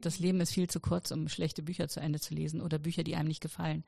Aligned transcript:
Das 0.00 0.18
Leben 0.18 0.40
ist 0.40 0.52
viel 0.52 0.68
zu 0.68 0.80
kurz, 0.80 1.10
um 1.10 1.28
schlechte 1.28 1.62
Bücher 1.62 1.88
zu 1.88 2.00
Ende 2.00 2.20
zu 2.20 2.34
lesen 2.34 2.62
oder 2.62 2.78
Bücher, 2.78 3.02
die 3.02 3.16
einem 3.16 3.28
nicht 3.28 3.42
gefallen. 3.42 3.84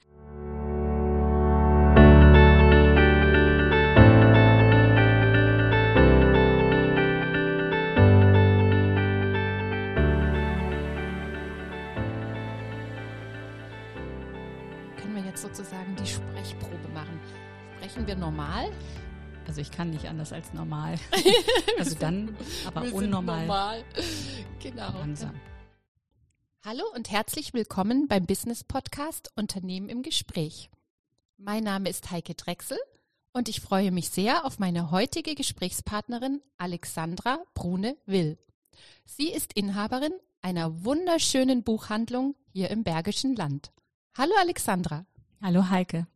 Können 14.99 15.15
wir 15.15 15.23
jetzt 15.25 15.41
sozusagen 15.41 15.97
die 15.97 16.07
Sprechprobe 16.07 16.89
machen? 16.93 17.19
Sprechen 17.79 18.07
wir 18.07 18.17
normal? 18.17 18.71
Also 19.47 19.63
ich 19.63 19.71
kann 19.71 19.91
nicht 19.91 20.07
anders 20.07 20.33
als 20.33 20.53
normal. 20.53 20.97
Also 21.79 21.97
dann, 21.99 22.37
aber 22.67 22.83
unnormal. 22.93 23.41
Normal. 23.47 23.85
Genau. 24.61 24.93
Langsam. 24.93 25.33
Hallo 26.65 26.85
und 26.95 27.11
herzlich 27.11 27.55
willkommen 27.55 28.07
beim 28.07 28.25
Business 28.25 28.63
Podcast 28.63 29.33
Unternehmen 29.35 29.89
im 29.89 30.05
Gespräch. 30.05 30.71
Mein 31.37 31.65
Name 31.65 31.89
ist 31.89 32.13
Heike 32.13 32.37
Drechsel 32.37 32.79
und 33.33 33.49
ich 33.49 33.61
freue 33.61 33.91
mich 33.91 34.11
sehr 34.11 34.45
auf 34.45 34.61
meine 34.61 34.93
heutige 34.93 35.35
Gesprächspartnerin 35.35 36.41
Alexandra 36.59 37.43
Brune-Will. 37.55 38.39
Sie 39.05 39.33
ist 39.33 39.55
Inhaberin 39.55 40.13
einer 40.41 40.85
wunderschönen 40.85 41.65
Buchhandlung 41.65 42.37
hier 42.53 42.71
im 42.71 42.85
Bergischen 42.85 43.35
Land. 43.35 43.73
Hallo 44.17 44.33
Alexandra. 44.39 45.05
Hallo 45.43 45.69
Heike. 45.69 46.07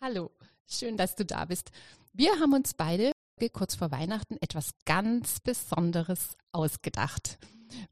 Hallo, 0.00 0.32
schön, 0.66 0.96
dass 0.96 1.14
du 1.14 1.24
da 1.24 1.44
bist. 1.44 1.70
Wir 2.12 2.32
haben 2.40 2.54
uns 2.54 2.74
beide 2.74 3.12
kurz 3.52 3.76
vor 3.76 3.92
Weihnachten 3.92 4.36
etwas 4.40 4.72
ganz 4.84 5.38
Besonderes 5.38 6.36
ausgedacht. 6.50 7.38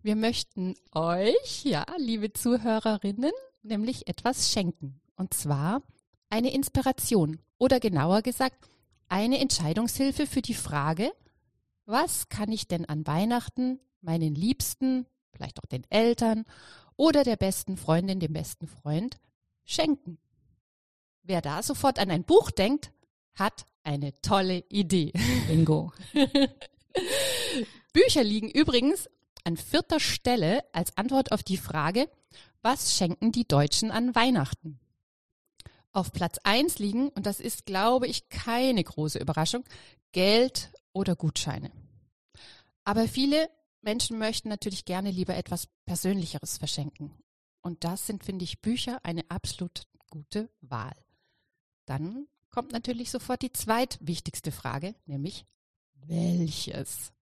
Wir 0.02 0.16
möchten 0.16 0.74
euch, 0.92 1.64
ja, 1.64 1.84
liebe 1.98 2.32
Zuhörerinnen, 2.32 3.32
nämlich 3.62 4.08
etwas 4.08 4.52
schenken. 4.52 5.00
Und 5.16 5.34
zwar 5.34 5.82
eine 6.30 6.52
Inspiration 6.52 7.40
oder 7.58 7.80
genauer 7.80 8.22
gesagt 8.22 8.68
eine 9.08 9.40
Entscheidungshilfe 9.40 10.26
für 10.26 10.42
die 10.42 10.54
Frage, 10.54 11.12
was 11.86 12.28
kann 12.28 12.52
ich 12.52 12.68
denn 12.68 12.84
an 12.84 13.06
Weihnachten 13.06 13.80
meinen 14.00 14.34
Liebsten, 14.34 15.06
vielleicht 15.32 15.58
auch 15.58 15.66
den 15.66 15.84
Eltern 15.90 16.44
oder 16.96 17.24
der 17.24 17.36
besten 17.36 17.76
Freundin, 17.76 18.20
dem 18.20 18.34
besten 18.34 18.68
Freund 18.68 19.18
schenken? 19.64 20.18
Wer 21.22 21.40
da 21.40 21.62
sofort 21.62 21.98
an 21.98 22.10
ein 22.10 22.24
Buch 22.24 22.50
denkt, 22.50 22.92
hat 23.34 23.66
eine 23.84 24.12
tolle 24.20 24.64
Idee. 24.68 25.12
Bingo. 25.46 25.92
Bücher 27.92 28.22
liegen 28.22 28.50
übrigens 28.50 29.08
an 29.48 29.56
vierter 29.56 29.98
Stelle 29.98 30.62
als 30.74 30.94
Antwort 30.98 31.32
auf 31.32 31.42
die 31.42 31.56
Frage, 31.56 32.10
was 32.60 32.94
schenken 32.94 33.32
die 33.32 33.48
Deutschen 33.48 33.90
an 33.90 34.14
Weihnachten? 34.14 34.78
Auf 35.90 36.12
Platz 36.12 36.36
eins 36.44 36.78
liegen, 36.78 37.08
und 37.08 37.24
das 37.24 37.40
ist, 37.40 37.64
glaube 37.64 38.06
ich, 38.06 38.28
keine 38.28 38.84
große 38.84 39.18
Überraschung, 39.18 39.64
Geld 40.12 40.70
oder 40.92 41.16
Gutscheine. 41.16 41.72
Aber 42.84 43.08
viele 43.08 43.48
Menschen 43.80 44.18
möchten 44.18 44.50
natürlich 44.50 44.84
gerne 44.84 45.10
lieber 45.10 45.34
etwas 45.34 45.66
Persönlicheres 45.86 46.58
verschenken. 46.58 47.10
Und 47.62 47.84
das 47.84 48.06
sind, 48.06 48.24
finde 48.24 48.44
ich, 48.44 48.60
Bücher 48.60 49.00
eine 49.02 49.30
absolut 49.30 49.84
gute 50.10 50.50
Wahl. 50.60 50.94
Dann 51.86 52.28
kommt 52.50 52.72
natürlich 52.72 53.10
sofort 53.10 53.40
die 53.40 53.52
zweitwichtigste 53.52 54.52
Frage, 54.52 54.94
nämlich 55.06 55.46
welches? 55.94 57.14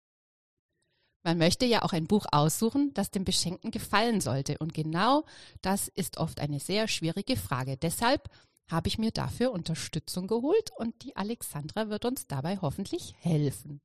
Man 1.27 1.39
möchte 1.39 1.67
ja 1.67 1.83
auch 1.83 1.93
ein 1.93 2.07
Buch 2.07 2.25
aussuchen, 2.31 2.95
das 2.95 3.11
dem 3.11 3.25
Beschenkten 3.25 3.73
gefallen 3.73 4.21
sollte. 4.21 4.59
Und 4.59 4.75
genau 4.75 5.25
das 5.61 5.89
ist 5.89 6.19
oft 6.19 6.39
eine 6.39 6.61
sehr 6.61 6.87
schwierige 6.87 7.37
Frage. 7.37 7.77
Deshalb 7.77 8.31
habe 8.71 8.87
ich 8.87 8.97
mir 8.97 9.11
dafür 9.11 9.51
Unterstützung 9.51 10.29
geholt 10.29 10.71
und 10.77 11.03
die 11.03 11.17
Alexandra 11.17 11.89
wird 11.89 12.05
uns 12.05 12.29
dabei 12.29 12.59
hoffentlich 12.59 13.17
helfen. 13.19 13.81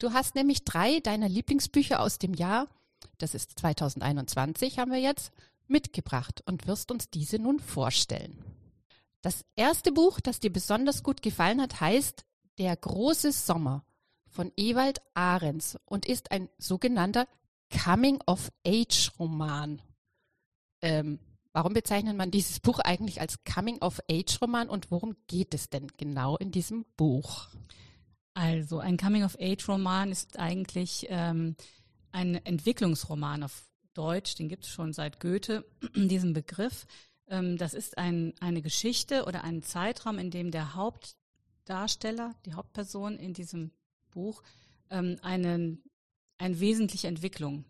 Du 0.00 0.14
hast 0.14 0.34
nämlich 0.34 0.64
drei 0.64 0.98
deiner 0.98 1.28
Lieblingsbücher 1.28 2.00
aus 2.00 2.18
dem 2.18 2.34
Jahr, 2.34 2.66
das 3.18 3.36
ist 3.36 3.56
2021 3.60 4.80
haben 4.80 4.90
wir 4.90 4.98
jetzt, 4.98 5.30
mitgebracht 5.68 6.42
und 6.44 6.66
wirst 6.66 6.90
uns 6.90 7.08
diese 7.08 7.38
nun 7.38 7.60
vorstellen. 7.60 8.42
Das 9.22 9.44
erste 9.54 9.92
Buch, 9.92 10.18
das 10.18 10.40
dir 10.40 10.52
besonders 10.52 11.04
gut 11.04 11.22
gefallen 11.22 11.62
hat, 11.62 11.80
heißt 11.80 12.24
Der 12.58 12.74
große 12.74 13.30
Sommer 13.30 13.84
von 14.34 14.52
Ewald 14.56 15.00
Ahrens 15.14 15.78
und 15.86 16.06
ist 16.06 16.32
ein 16.32 16.48
sogenannter 16.58 17.28
Coming-of-Age-Roman. 17.70 19.80
Ähm, 20.82 21.20
warum 21.52 21.72
bezeichnet 21.72 22.16
man 22.16 22.32
dieses 22.32 22.58
Buch 22.58 22.80
eigentlich 22.80 23.20
als 23.20 23.44
Coming-of-Age-Roman 23.44 24.68
und 24.68 24.90
worum 24.90 25.14
geht 25.28 25.54
es 25.54 25.70
denn 25.70 25.86
genau 25.96 26.36
in 26.36 26.50
diesem 26.50 26.84
Buch? 26.96 27.46
Also 28.34 28.80
ein 28.80 28.96
Coming-of-Age-Roman 28.96 30.10
ist 30.10 30.40
eigentlich 30.40 31.06
ähm, 31.10 31.54
ein 32.10 32.44
Entwicklungsroman 32.44 33.44
auf 33.44 33.62
Deutsch, 33.94 34.34
den 34.34 34.48
gibt 34.48 34.64
es 34.64 34.70
schon 34.70 34.92
seit 34.92 35.20
Goethe, 35.20 35.64
diesen 35.94 36.32
Begriff. 36.32 36.88
Ähm, 37.28 37.56
das 37.56 37.72
ist 37.72 37.98
ein, 37.98 38.34
eine 38.40 38.62
Geschichte 38.62 39.26
oder 39.26 39.44
ein 39.44 39.62
Zeitraum, 39.62 40.18
in 40.18 40.32
dem 40.32 40.50
der 40.50 40.74
Hauptdarsteller, 40.74 42.34
die 42.44 42.54
Hauptperson 42.54 43.16
in 43.16 43.32
diesem 43.32 43.70
Buch 44.14 44.42
ähm, 44.90 45.18
eine, 45.22 45.76
eine 46.38 46.60
wesentliche 46.60 47.08
Entwicklung 47.08 47.64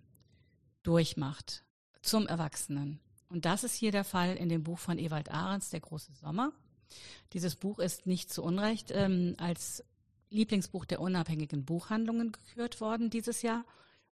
durchmacht 0.85 1.65
zum 2.03 2.27
Erwachsenen. 2.27 3.01
Und 3.29 3.45
das 3.45 3.65
ist 3.65 3.75
hier 3.75 3.91
der 3.91 4.05
Fall 4.05 4.37
in 4.37 4.49
dem 4.49 4.63
Buch 4.63 4.79
von 4.79 4.99
Ewald 4.99 5.31
Ahrens, 5.31 5.71
Der 5.71 5.81
große 5.81 6.13
Sommer. 6.13 6.53
Dieses 7.33 7.57
Buch 7.57 7.81
ist 7.81 8.07
nicht 8.07 8.33
zu 8.33 8.45
Unrecht 8.45 8.93
ähm, 8.93 9.35
als 9.39 9.83
Lieblingsbuch 10.31 10.85
der 10.85 11.01
unabhängigen 11.01 11.65
Buchhandlungen 11.65 12.33
gekürt 12.33 12.81
worden 12.81 13.11
dieses 13.11 13.43
Jahr, 13.43 13.65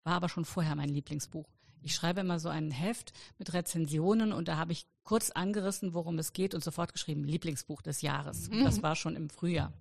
war 0.03 0.13
aber 0.13 0.29
schon 0.29 0.45
vorher 0.45 0.75
mein 0.75 0.89
Lieblingsbuch. 0.89 1.49
Ich 1.81 1.95
schreibe 1.95 2.21
immer 2.21 2.39
so 2.39 2.49
ein 2.49 2.71
Heft 2.71 3.13
mit 3.37 3.53
Rezensionen 3.53 4.33
und 4.33 4.47
da 4.47 4.57
habe 4.57 4.73
ich 4.73 4.85
kurz 5.03 5.31
angerissen, 5.31 5.93
worum 5.93 6.19
es 6.19 6.33
geht 6.33 6.53
und 6.53 6.63
sofort 6.63 6.93
geschrieben, 6.93 7.23
Lieblingsbuch 7.23 7.81
des 7.81 8.01
Jahres. 8.01 8.49
Das 8.63 8.83
war 8.83 8.95
schon 8.95 9.15
im 9.15 9.29
Frühjahr, 9.29 9.73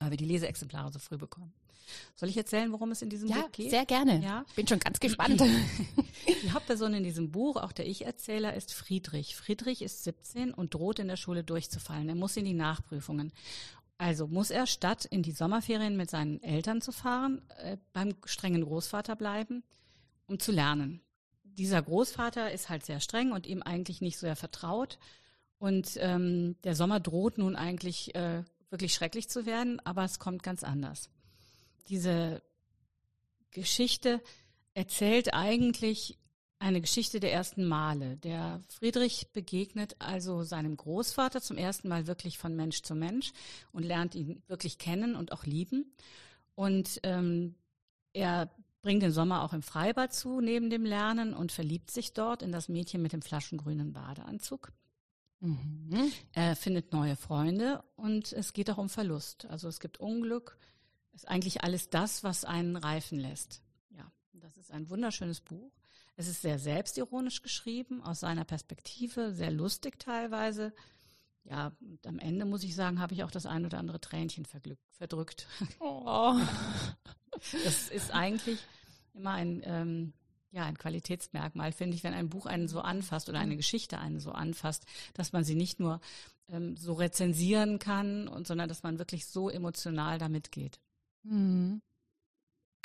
weil 0.00 0.10
wir 0.10 0.16
die 0.16 0.24
Leseexemplare 0.26 0.92
so 0.92 0.98
früh 0.98 1.16
bekommen. 1.16 1.52
Soll 2.16 2.28
ich 2.28 2.36
erzählen, 2.36 2.72
worum 2.72 2.90
es 2.92 3.02
in 3.02 3.10
diesem 3.10 3.28
Ja, 3.28 3.42
Buch 3.42 3.52
geht? 3.52 3.70
sehr 3.70 3.84
gerne. 3.84 4.20
Ja. 4.22 4.44
Ich 4.48 4.54
bin 4.54 4.66
schon 4.66 4.78
ganz 4.80 4.98
gespannt. 5.00 5.40
Die 6.42 6.50
Hauptperson 6.52 6.94
in 6.94 7.04
diesem 7.04 7.30
Buch, 7.30 7.56
auch 7.56 7.72
der 7.72 7.86
Ich-Erzähler, 7.86 8.54
ist 8.54 8.72
Friedrich. 8.72 9.36
Friedrich 9.36 9.82
ist 9.82 10.04
17 10.04 10.52
und 10.54 10.74
droht 10.74 10.98
in 10.98 11.08
der 11.08 11.16
Schule 11.16 11.44
durchzufallen. 11.44 12.08
Er 12.08 12.14
muss 12.14 12.36
in 12.36 12.44
die 12.46 12.54
Nachprüfungen. 12.54 13.32
Also 13.98 14.26
muss 14.26 14.50
er 14.50 14.66
statt 14.66 15.04
in 15.04 15.22
die 15.22 15.30
Sommerferien 15.32 15.96
mit 15.96 16.10
seinen 16.10 16.42
Eltern 16.42 16.80
zu 16.80 16.90
fahren, 16.90 17.42
äh, 17.58 17.76
beim 17.92 18.14
strengen 18.24 18.64
Großvater 18.64 19.14
bleiben, 19.14 19.62
um 20.26 20.40
zu 20.40 20.50
lernen. 20.52 21.00
Dieser 21.44 21.80
Großvater 21.80 22.50
ist 22.50 22.68
halt 22.70 22.84
sehr 22.84 22.98
streng 22.98 23.30
und 23.30 23.46
ihm 23.46 23.62
eigentlich 23.62 24.00
nicht 24.00 24.16
so 24.18 24.26
sehr 24.26 24.36
vertraut. 24.36 24.98
Und 25.58 25.96
ähm, 26.00 26.56
der 26.64 26.74
Sommer 26.74 26.98
droht 26.98 27.38
nun 27.38 27.54
eigentlich 27.54 28.14
äh, 28.16 28.42
wirklich 28.74 28.92
schrecklich 28.92 29.28
zu 29.28 29.46
werden, 29.46 29.80
aber 29.86 30.04
es 30.04 30.18
kommt 30.18 30.42
ganz 30.42 30.64
anders. 30.64 31.08
Diese 31.88 32.42
Geschichte 33.52 34.20
erzählt 34.74 35.32
eigentlich 35.32 36.18
eine 36.58 36.80
Geschichte 36.80 37.20
der 37.20 37.32
ersten 37.32 37.66
Male. 37.66 38.16
Der 38.16 38.60
Friedrich 38.68 39.28
begegnet 39.32 39.94
also 40.00 40.42
seinem 40.42 40.76
Großvater 40.76 41.40
zum 41.40 41.56
ersten 41.56 41.88
Mal 41.88 42.08
wirklich 42.08 42.36
von 42.36 42.56
Mensch 42.56 42.82
zu 42.82 42.96
Mensch 42.96 43.32
und 43.70 43.84
lernt 43.84 44.16
ihn 44.16 44.42
wirklich 44.48 44.78
kennen 44.78 45.14
und 45.14 45.30
auch 45.30 45.44
lieben. 45.44 45.94
Und 46.56 47.00
ähm, 47.04 47.54
er 48.12 48.50
bringt 48.82 49.02
den 49.02 49.12
Sommer 49.12 49.44
auch 49.44 49.52
im 49.52 49.62
Freibad 49.62 50.12
zu, 50.12 50.40
neben 50.40 50.68
dem 50.68 50.84
Lernen, 50.84 51.32
und 51.32 51.52
verliebt 51.52 51.90
sich 51.90 52.12
dort 52.12 52.42
in 52.42 52.50
das 52.50 52.68
Mädchen 52.68 53.02
mit 53.02 53.12
dem 53.12 53.22
flaschengrünen 53.22 53.92
Badeanzug. 53.92 54.72
Mhm. 55.44 56.10
Er 56.32 56.56
findet 56.56 56.92
neue 56.92 57.16
Freunde 57.16 57.84
und 57.96 58.32
es 58.32 58.54
geht 58.54 58.70
auch 58.70 58.78
um 58.78 58.88
Verlust. 58.88 59.44
Also 59.46 59.68
es 59.68 59.78
gibt 59.78 60.00
Unglück. 60.00 60.56
Ist 61.12 61.28
eigentlich 61.28 61.62
alles 61.62 61.90
das, 61.90 62.24
was 62.24 62.44
einen 62.44 62.76
reifen 62.76 63.20
lässt. 63.20 63.62
Ja, 63.90 64.10
das 64.32 64.56
ist 64.56 64.70
ein 64.70 64.88
wunderschönes 64.88 65.42
Buch. 65.42 65.70
Es 66.16 66.28
ist 66.28 66.42
sehr 66.42 66.58
selbstironisch 66.58 67.42
geschrieben, 67.42 68.02
aus 68.02 68.20
seiner 68.20 68.44
Perspektive, 68.44 69.32
sehr 69.34 69.50
lustig 69.50 69.98
teilweise. 69.98 70.72
Ja, 71.44 71.72
und 71.80 72.06
am 72.06 72.18
Ende 72.18 72.46
muss 72.46 72.64
ich 72.64 72.74
sagen, 72.74 72.98
habe 72.98 73.12
ich 73.12 73.22
auch 73.22 73.30
das 73.30 73.44
ein 73.44 73.66
oder 73.66 73.78
andere 73.78 74.00
Tränchen 74.00 74.46
verdrückt. 74.46 75.46
Oh. 75.80 76.38
Das 77.64 77.88
ist 77.88 78.12
eigentlich 78.12 78.60
immer 79.12 79.32
ein, 79.32 79.60
ähm, 79.64 80.12
ja, 80.54 80.64
ein 80.64 80.78
Qualitätsmerkmal, 80.78 81.72
finde 81.72 81.96
ich, 81.96 82.04
wenn 82.04 82.14
ein 82.14 82.28
Buch 82.28 82.46
einen 82.46 82.68
so 82.68 82.80
anfasst 82.80 83.28
oder 83.28 83.40
eine 83.40 83.56
Geschichte 83.56 83.98
einen 83.98 84.20
so 84.20 84.30
anfasst, 84.30 84.86
dass 85.12 85.32
man 85.32 85.42
sie 85.42 85.56
nicht 85.56 85.80
nur 85.80 86.00
ähm, 86.48 86.76
so 86.76 86.92
rezensieren 86.92 87.80
kann, 87.80 88.28
und, 88.28 88.46
sondern 88.46 88.68
dass 88.68 88.84
man 88.84 89.00
wirklich 89.00 89.26
so 89.26 89.50
emotional 89.50 90.18
damit 90.18 90.52
geht. 90.52 90.78
Mhm. 91.24 91.82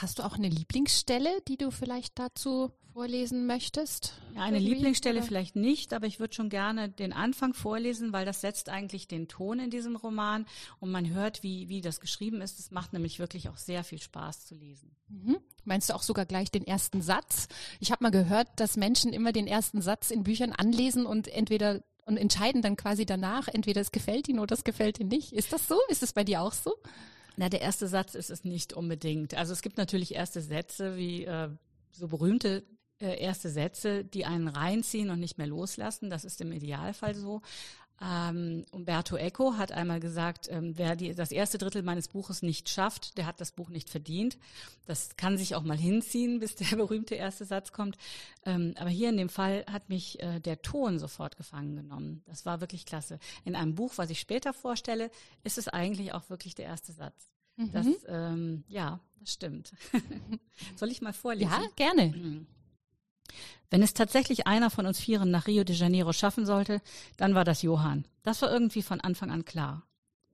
Hast 0.01 0.19
du 0.19 0.23
auch 0.23 0.35
eine 0.35 0.47
Lieblingsstelle, 0.47 1.41
die 1.49 1.57
du 1.57 1.71
vielleicht 1.71 2.17
dazu 2.19 2.71
vorlesen 2.93 3.45
möchtest? 3.47 4.13
Ja, 4.33 4.43
eine 4.43 4.57
Irgendwie, 4.57 4.75
Lieblingsstelle 4.75 5.19
oder? 5.19 5.27
vielleicht 5.27 5.57
nicht, 5.57 5.93
aber 5.93 6.07
ich 6.07 6.21
würde 6.21 6.33
schon 6.33 6.49
gerne 6.49 6.87
den 6.87 7.11
Anfang 7.11 7.53
vorlesen, 7.53 8.13
weil 8.13 8.25
das 8.25 8.39
setzt 8.39 8.69
eigentlich 8.69 9.09
den 9.09 9.27
Ton 9.27 9.59
in 9.59 9.69
diesem 9.69 9.97
Roman 9.97 10.45
und 10.79 10.89
man 10.89 11.09
hört, 11.09 11.43
wie, 11.43 11.67
wie 11.67 11.81
das 11.81 11.99
geschrieben 11.99 12.39
ist. 12.39 12.59
Es 12.59 12.71
macht 12.71 12.93
nämlich 12.93 13.19
wirklich 13.19 13.49
auch 13.49 13.57
sehr 13.57 13.83
viel 13.83 14.01
Spaß 14.01 14.45
zu 14.45 14.55
lesen. 14.55 14.95
Mhm. 15.09 15.37
Meinst 15.65 15.89
du 15.89 15.95
auch 15.95 16.03
sogar 16.03 16.25
gleich 16.25 16.49
den 16.49 16.65
ersten 16.65 17.01
Satz? 17.01 17.49
Ich 17.81 17.91
habe 17.91 18.01
mal 18.03 18.11
gehört, 18.11 18.47
dass 18.55 18.77
Menschen 18.77 19.11
immer 19.11 19.33
den 19.33 19.47
ersten 19.47 19.81
Satz 19.81 20.11
in 20.11 20.23
Büchern 20.23 20.53
anlesen 20.53 21.05
und 21.05 21.27
entweder 21.27 21.83
und 22.05 22.17
entscheiden 22.17 22.61
dann 22.63 22.75
quasi 22.75 23.05
danach, 23.05 23.49
entweder 23.49 23.81
es 23.81 23.91
gefällt 23.91 24.27
ihnen 24.29 24.39
oder 24.39 24.55
es 24.55 24.63
gefällt 24.63 24.99
ihnen 24.99 25.09
nicht. 25.09 25.31
Ist 25.31 25.53
das 25.53 25.67
so? 25.67 25.77
Ist 25.89 26.01
es 26.01 26.13
bei 26.13 26.23
dir 26.23 26.41
auch 26.41 26.53
so? 26.53 26.73
Na, 27.39 27.47
der 27.47 27.61
erste 27.61 27.87
Satz 27.87 28.15
ist 28.15 28.31
es 28.31 28.43
nicht 28.43 28.73
unbedingt. 28.73 29.33
Also 29.33 29.53
es 29.53 29.61
gibt 29.61 29.77
natürlich 29.77 30.13
erste 30.13 30.41
Sätze 30.41 30.97
wie 30.97 31.23
äh, 31.23 31.47
so 31.89 32.09
berühmte 32.09 32.65
äh, 32.99 33.17
erste 33.17 33.49
Sätze, 33.49 34.03
die 34.03 34.25
einen 34.25 34.49
reinziehen 34.49 35.09
und 35.09 35.21
nicht 35.21 35.37
mehr 35.37 35.47
loslassen. 35.47 36.09
Das 36.09 36.25
ist 36.25 36.41
im 36.41 36.51
Idealfall 36.51 37.15
so. 37.15 37.41
Ähm, 38.01 38.65
Umberto 38.71 39.17
Eco 39.17 39.57
hat 39.57 39.71
einmal 39.71 39.99
gesagt, 39.99 40.47
ähm, 40.49 40.77
wer 40.77 40.95
die, 40.95 41.13
das 41.13 41.31
erste 41.31 41.57
Drittel 41.57 41.83
meines 41.83 42.07
Buches 42.07 42.41
nicht 42.41 42.69
schafft, 42.69 43.17
der 43.17 43.25
hat 43.25 43.41
das 43.41 43.51
Buch 43.51 43.69
nicht 43.69 43.89
verdient. 43.89 44.37
Das 44.85 45.17
kann 45.17 45.37
sich 45.37 45.55
auch 45.55 45.63
mal 45.63 45.77
hinziehen, 45.77 46.39
bis 46.39 46.55
der 46.55 46.65
berühmte 46.77 47.15
erste 47.15 47.45
Satz 47.45 47.73
kommt. 47.73 47.97
Ähm, 48.45 48.73
aber 48.77 48.89
hier 48.89 49.09
in 49.09 49.17
dem 49.17 49.29
Fall 49.29 49.65
hat 49.69 49.89
mich 49.89 50.21
äh, 50.21 50.39
der 50.39 50.61
Ton 50.61 50.97
sofort 50.97 51.35
gefangen 51.35 51.75
genommen. 51.75 52.23
Das 52.25 52.45
war 52.45 52.61
wirklich 52.61 52.85
klasse. 52.85 53.19
In 53.43 53.55
einem 53.55 53.75
Buch, 53.75 53.93
was 53.97 54.09
ich 54.09 54.19
später 54.19 54.53
vorstelle, 54.53 55.11
ist 55.43 55.57
es 55.57 55.67
eigentlich 55.67 56.13
auch 56.13 56.29
wirklich 56.29 56.55
der 56.55 56.65
erste 56.65 56.93
Satz. 56.93 57.29
Mhm. 57.57 57.71
Das, 57.71 57.87
ähm, 58.07 58.63
ja, 58.69 59.01
das 59.19 59.33
stimmt. 59.33 59.73
Soll 60.77 60.89
ich 60.89 61.01
mal 61.01 61.13
vorlesen? 61.13 61.51
Ja, 61.51 61.63
gerne. 61.75 62.15
Mhm. 62.15 62.47
Wenn 63.69 63.83
es 63.83 63.93
tatsächlich 63.93 64.47
einer 64.47 64.69
von 64.69 64.85
uns 64.85 64.99
Vieren 64.99 65.31
nach 65.31 65.47
Rio 65.47 65.63
de 65.63 65.75
Janeiro 65.75 66.13
schaffen 66.13 66.45
sollte, 66.45 66.81
dann 67.17 67.35
war 67.35 67.43
das 67.43 67.61
Johann. 67.61 68.05
Das 68.23 68.41
war 68.41 68.51
irgendwie 68.51 68.81
von 68.81 69.01
Anfang 69.01 69.31
an 69.31 69.45
klar. 69.45 69.83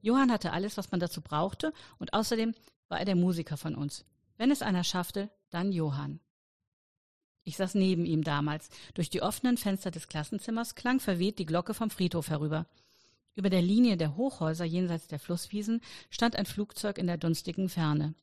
Johann 0.02 0.32
hatte 0.32 0.54
alles, 0.54 0.78
was 0.78 0.92
man 0.92 1.00
dazu 1.00 1.22
brauchte, 1.22 1.74
und 1.98 2.14
außerdem 2.14 2.54
war 2.90 3.00
er 3.00 3.06
der 3.06 3.16
Musiker 3.16 3.58
von 3.58 3.76
uns. 3.76 4.06
Wenn 4.38 4.52
es 4.52 4.62
einer 4.62 4.84
schaffte, 4.84 5.30
dann 5.50 5.72
Johann. 5.72 6.20
Ich 7.44 7.58
saß 7.58 7.76
neben 7.76 8.06
ihm 8.06 8.24
damals. 8.24 8.70
Durch 8.96 9.10
die 9.10 9.22
offenen 9.22 9.58
Fenster 9.58 9.92
des 9.92 10.08
Klassenzimmers 10.08 10.76
klang 10.76 11.00
verweht 11.00 11.40
die 11.40 11.46
Glocke 11.46 11.74
vom 11.74 11.90
Friedhof 11.90 12.30
herüber. 12.30 12.66
Über 13.36 13.50
der 13.50 13.62
Linie 13.62 13.98
der 13.98 14.16
Hochhäuser 14.16 14.66
jenseits 14.66 15.08
der 15.08 15.20
Flusswiesen 15.20 15.82
stand 16.10 16.36
ein 16.36 16.46
Flugzeug 16.46 16.98
in 16.98 17.08
der 17.08 17.18
dunstigen 17.18 17.70
Ferne. 17.70 18.16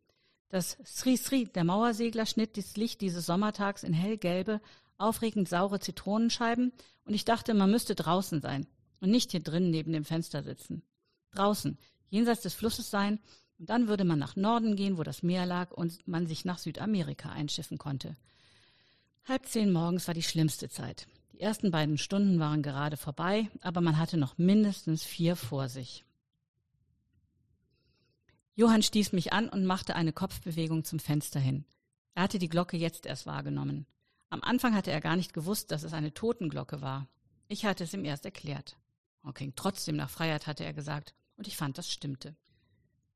Das 0.53 0.77
Sri 0.85 1.17
Sri, 1.17 1.47
der 1.47 1.65
Mauersegler, 1.65 2.27
schnitt 2.27 2.59
das 2.59 2.77
Licht 2.77 3.01
dieses 3.01 3.25
Sommertags 3.25 3.85
in 3.85 3.95
hellgelbe, 3.95 4.61
aufregend 4.99 5.49
saure 5.49 5.81
Zitronenscheiben 5.81 6.73
und 7.07 7.15
ich 7.15 7.25
dachte, 7.25 7.55
man 7.55 7.71
müsste 7.71 7.95
draußen 7.95 8.43
sein 8.43 8.67
und 9.01 9.11
nicht 9.11 9.31
hier 9.31 9.41
drinnen 9.41 9.71
neben 9.71 9.95
dem 9.95 10.05
Fenster 10.05 10.43
sitzen. 10.43 10.83
Draußen, 11.31 11.79
jenseits 12.11 12.43
des 12.43 12.53
Flusses 12.53 12.91
sein 12.91 13.19
und 13.59 13.71
dann 13.71 13.89
würde 13.89 14.05
man 14.05 14.19
nach 14.19 14.37
Norden 14.37 14.77
gehen, 14.77 14.99
wo 14.99 15.05
das 15.05 15.23
Meer 15.23 15.47
lag 15.47 15.71
und 15.71 16.07
man 16.07 16.27
sich 16.27 16.45
nach 16.45 16.59
Südamerika 16.59 17.31
einschiffen 17.31 17.79
konnte. 17.79 18.19
Halb 19.25 19.47
zehn 19.47 19.73
morgens 19.73 20.07
war 20.07 20.13
die 20.13 20.23
schlimmste 20.23 20.69
Zeit. 20.69 21.07
Die 21.33 21.41
ersten 21.41 21.71
beiden 21.71 21.97
Stunden 21.97 22.39
waren 22.41 22.63
gerade 22.63 22.99
vorbei, 22.99 23.49
aber 23.63 23.81
man 23.81 23.97
hatte 23.97 24.19
noch 24.19 24.37
mindestens 24.37 25.03
vier 25.03 25.35
vor 25.35 25.71
sich. 25.71 26.05
Johann 28.55 28.83
stieß 28.83 29.13
mich 29.13 29.33
an 29.33 29.49
und 29.49 29.65
machte 29.65 29.97
eine 29.97 30.13
Kopfbewegung 30.13 30.85
zum 30.85 30.99
Fenster 30.99 31.41
hin. 31.41 31.65
Er 32.15 32.25
hatte 32.25 32.39
die 32.39 32.49
Glocke 32.49 32.77
jetzt 32.77 33.07
erst 33.07 33.27
wahrgenommen. 33.27 33.87
Am 34.29 34.43
Anfang 34.43 34.75
hatte 34.75 34.91
er 34.91 35.01
gar 35.01 35.17
nicht 35.17 35.33
gewusst, 35.33 35.71
dass 35.71 35.83
es 35.83 35.95
eine 35.95 36.13
Totenglocke 36.13 36.83
war. 36.83 37.09
Ich 37.49 37.65
hatte 37.65 37.85
es 37.85 37.95
ihm 37.95 38.05
erst 38.05 38.25
erklärt. 38.25 38.77
Er 39.25 39.33
klingt 39.33 39.57
trotzdem 39.57 39.97
nach 39.97 40.11
Freiheit, 40.11 40.47
hatte 40.47 40.65
er 40.65 40.75
gesagt, 40.75 41.15
und 41.37 41.47
ich 41.47 41.57
fand, 41.57 41.79
das 41.79 41.91
stimmte. 41.91 42.37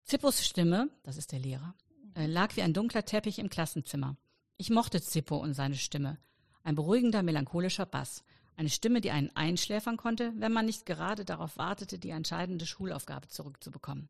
Zippos 0.04 0.46
Stimme, 0.46 0.88
das 1.02 1.16
ist 1.16 1.32
der 1.32 1.38
Lehrer, 1.38 1.74
äh, 2.14 2.26
lag 2.26 2.56
wie 2.56 2.62
ein 2.62 2.72
dunkler 2.72 3.04
Teppich 3.04 3.38
im 3.38 3.50
Klassenzimmer. 3.50 4.16
Ich 4.56 4.70
mochte 4.70 5.02
Zippo 5.02 5.36
und 5.36 5.52
seine 5.52 5.76
Stimme. 5.76 6.18
Ein 6.62 6.76
beruhigender, 6.76 7.22
melancholischer 7.22 7.86
Bass. 7.86 8.24
Eine 8.56 8.70
Stimme, 8.70 9.02
die 9.02 9.10
einen 9.10 9.34
einschläfern 9.36 9.98
konnte, 9.98 10.32
wenn 10.36 10.52
man 10.52 10.64
nicht 10.64 10.86
gerade 10.86 11.24
darauf 11.24 11.58
wartete, 11.58 11.98
die 11.98 12.10
entscheidende 12.10 12.64
Schulaufgabe 12.64 13.28
zurückzubekommen. 13.28 14.08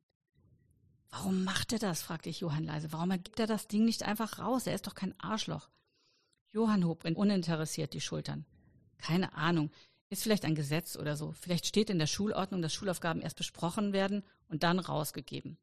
Warum 1.11 1.45
macht 1.45 1.73
er 1.73 1.79
das? 1.79 2.03
fragte 2.03 2.29
ich 2.29 2.41
Johann 2.41 2.65
leise. 2.65 2.93
Warum 2.93 3.11
gibt 3.11 3.41
er 3.41 3.47
das 3.47 3.69
Ding 3.69 3.85
nicht 3.85 4.03
einfach 4.03 4.39
raus? 4.39 4.67
Er 4.67 4.75
ist 4.75 4.87
doch 4.87 4.95
kein 4.95 5.19
Arschloch. 5.19 5.69
Johann 6.53 6.85
hob 6.85 7.05
uninteressiert 7.05 7.93
die 7.93 8.01
Schultern. 8.01 8.47
Keine 8.99 9.35
Ahnung. 9.35 9.71
Ist 10.09 10.23
vielleicht 10.23 10.45
ein 10.45 10.55
Gesetz 10.55 10.97
oder 10.97 11.17
so. 11.17 11.33
Vielleicht 11.33 11.67
steht 11.67 11.91
in 11.91 11.99
der 11.99 12.07
Schulordnung, 12.07 12.63
dass 12.63 12.73
Schulaufgaben 12.73 13.23
erst 13.23 13.37
besprochen 13.37 13.93
werden 13.93 14.23
und 14.49 14.63
dann 14.63 14.79
rausgegeben. 14.79 15.59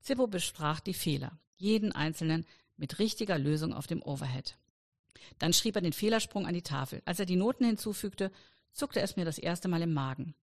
Zippo 0.00 0.26
besprach 0.26 0.80
die 0.80 0.94
Fehler, 0.94 1.38
jeden 1.56 1.92
einzelnen 1.92 2.46
mit 2.76 2.98
richtiger 2.98 3.38
Lösung 3.38 3.72
auf 3.72 3.86
dem 3.86 4.02
Overhead. 4.02 4.56
Dann 5.38 5.52
schrieb 5.52 5.76
er 5.76 5.82
den 5.82 5.92
Fehlersprung 5.92 6.46
an 6.46 6.54
die 6.54 6.62
Tafel. 6.62 7.02
Als 7.04 7.20
er 7.20 7.26
die 7.26 7.36
Noten 7.36 7.64
hinzufügte, 7.64 8.30
zuckte 8.72 9.00
es 9.00 9.16
mir 9.16 9.24
das 9.24 9.38
erste 9.38 9.68
Mal 9.68 9.82
im 9.82 9.92
Magen. 9.92 10.34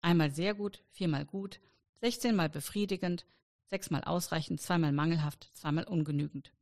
Einmal 0.00 0.30
sehr 0.30 0.54
gut, 0.54 0.82
viermal 0.90 1.24
gut, 1.24 1.60
sechzehnmal 2.00 2.48
befriedigend, 2.48 3.24
sechsmal 3.66 4.04
ausreichend, 4.04 4.60
zweimal 4.60 4.92
mangelhaft, 4.92 5.50
zweimal 5.54 5.84
ungenügend. 5.84 6.52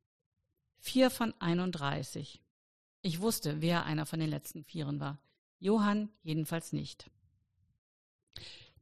Vier 0.78 1.10
von 1.10 1.34
31. 1.40 2.42
Ich 3.02 3.20
wusste, 3.20 3.60
wer 3.60 3.84
einer 3.84 4.06
von 4.06 4.20
den 4.20 4.30
letzten 4.30 4.64
Vieren 4.64 5.00
war. 5.00 5.18
Johann 5.58 6.10
jedenfalls 6.22 6.72
nicht. 6.72 7.10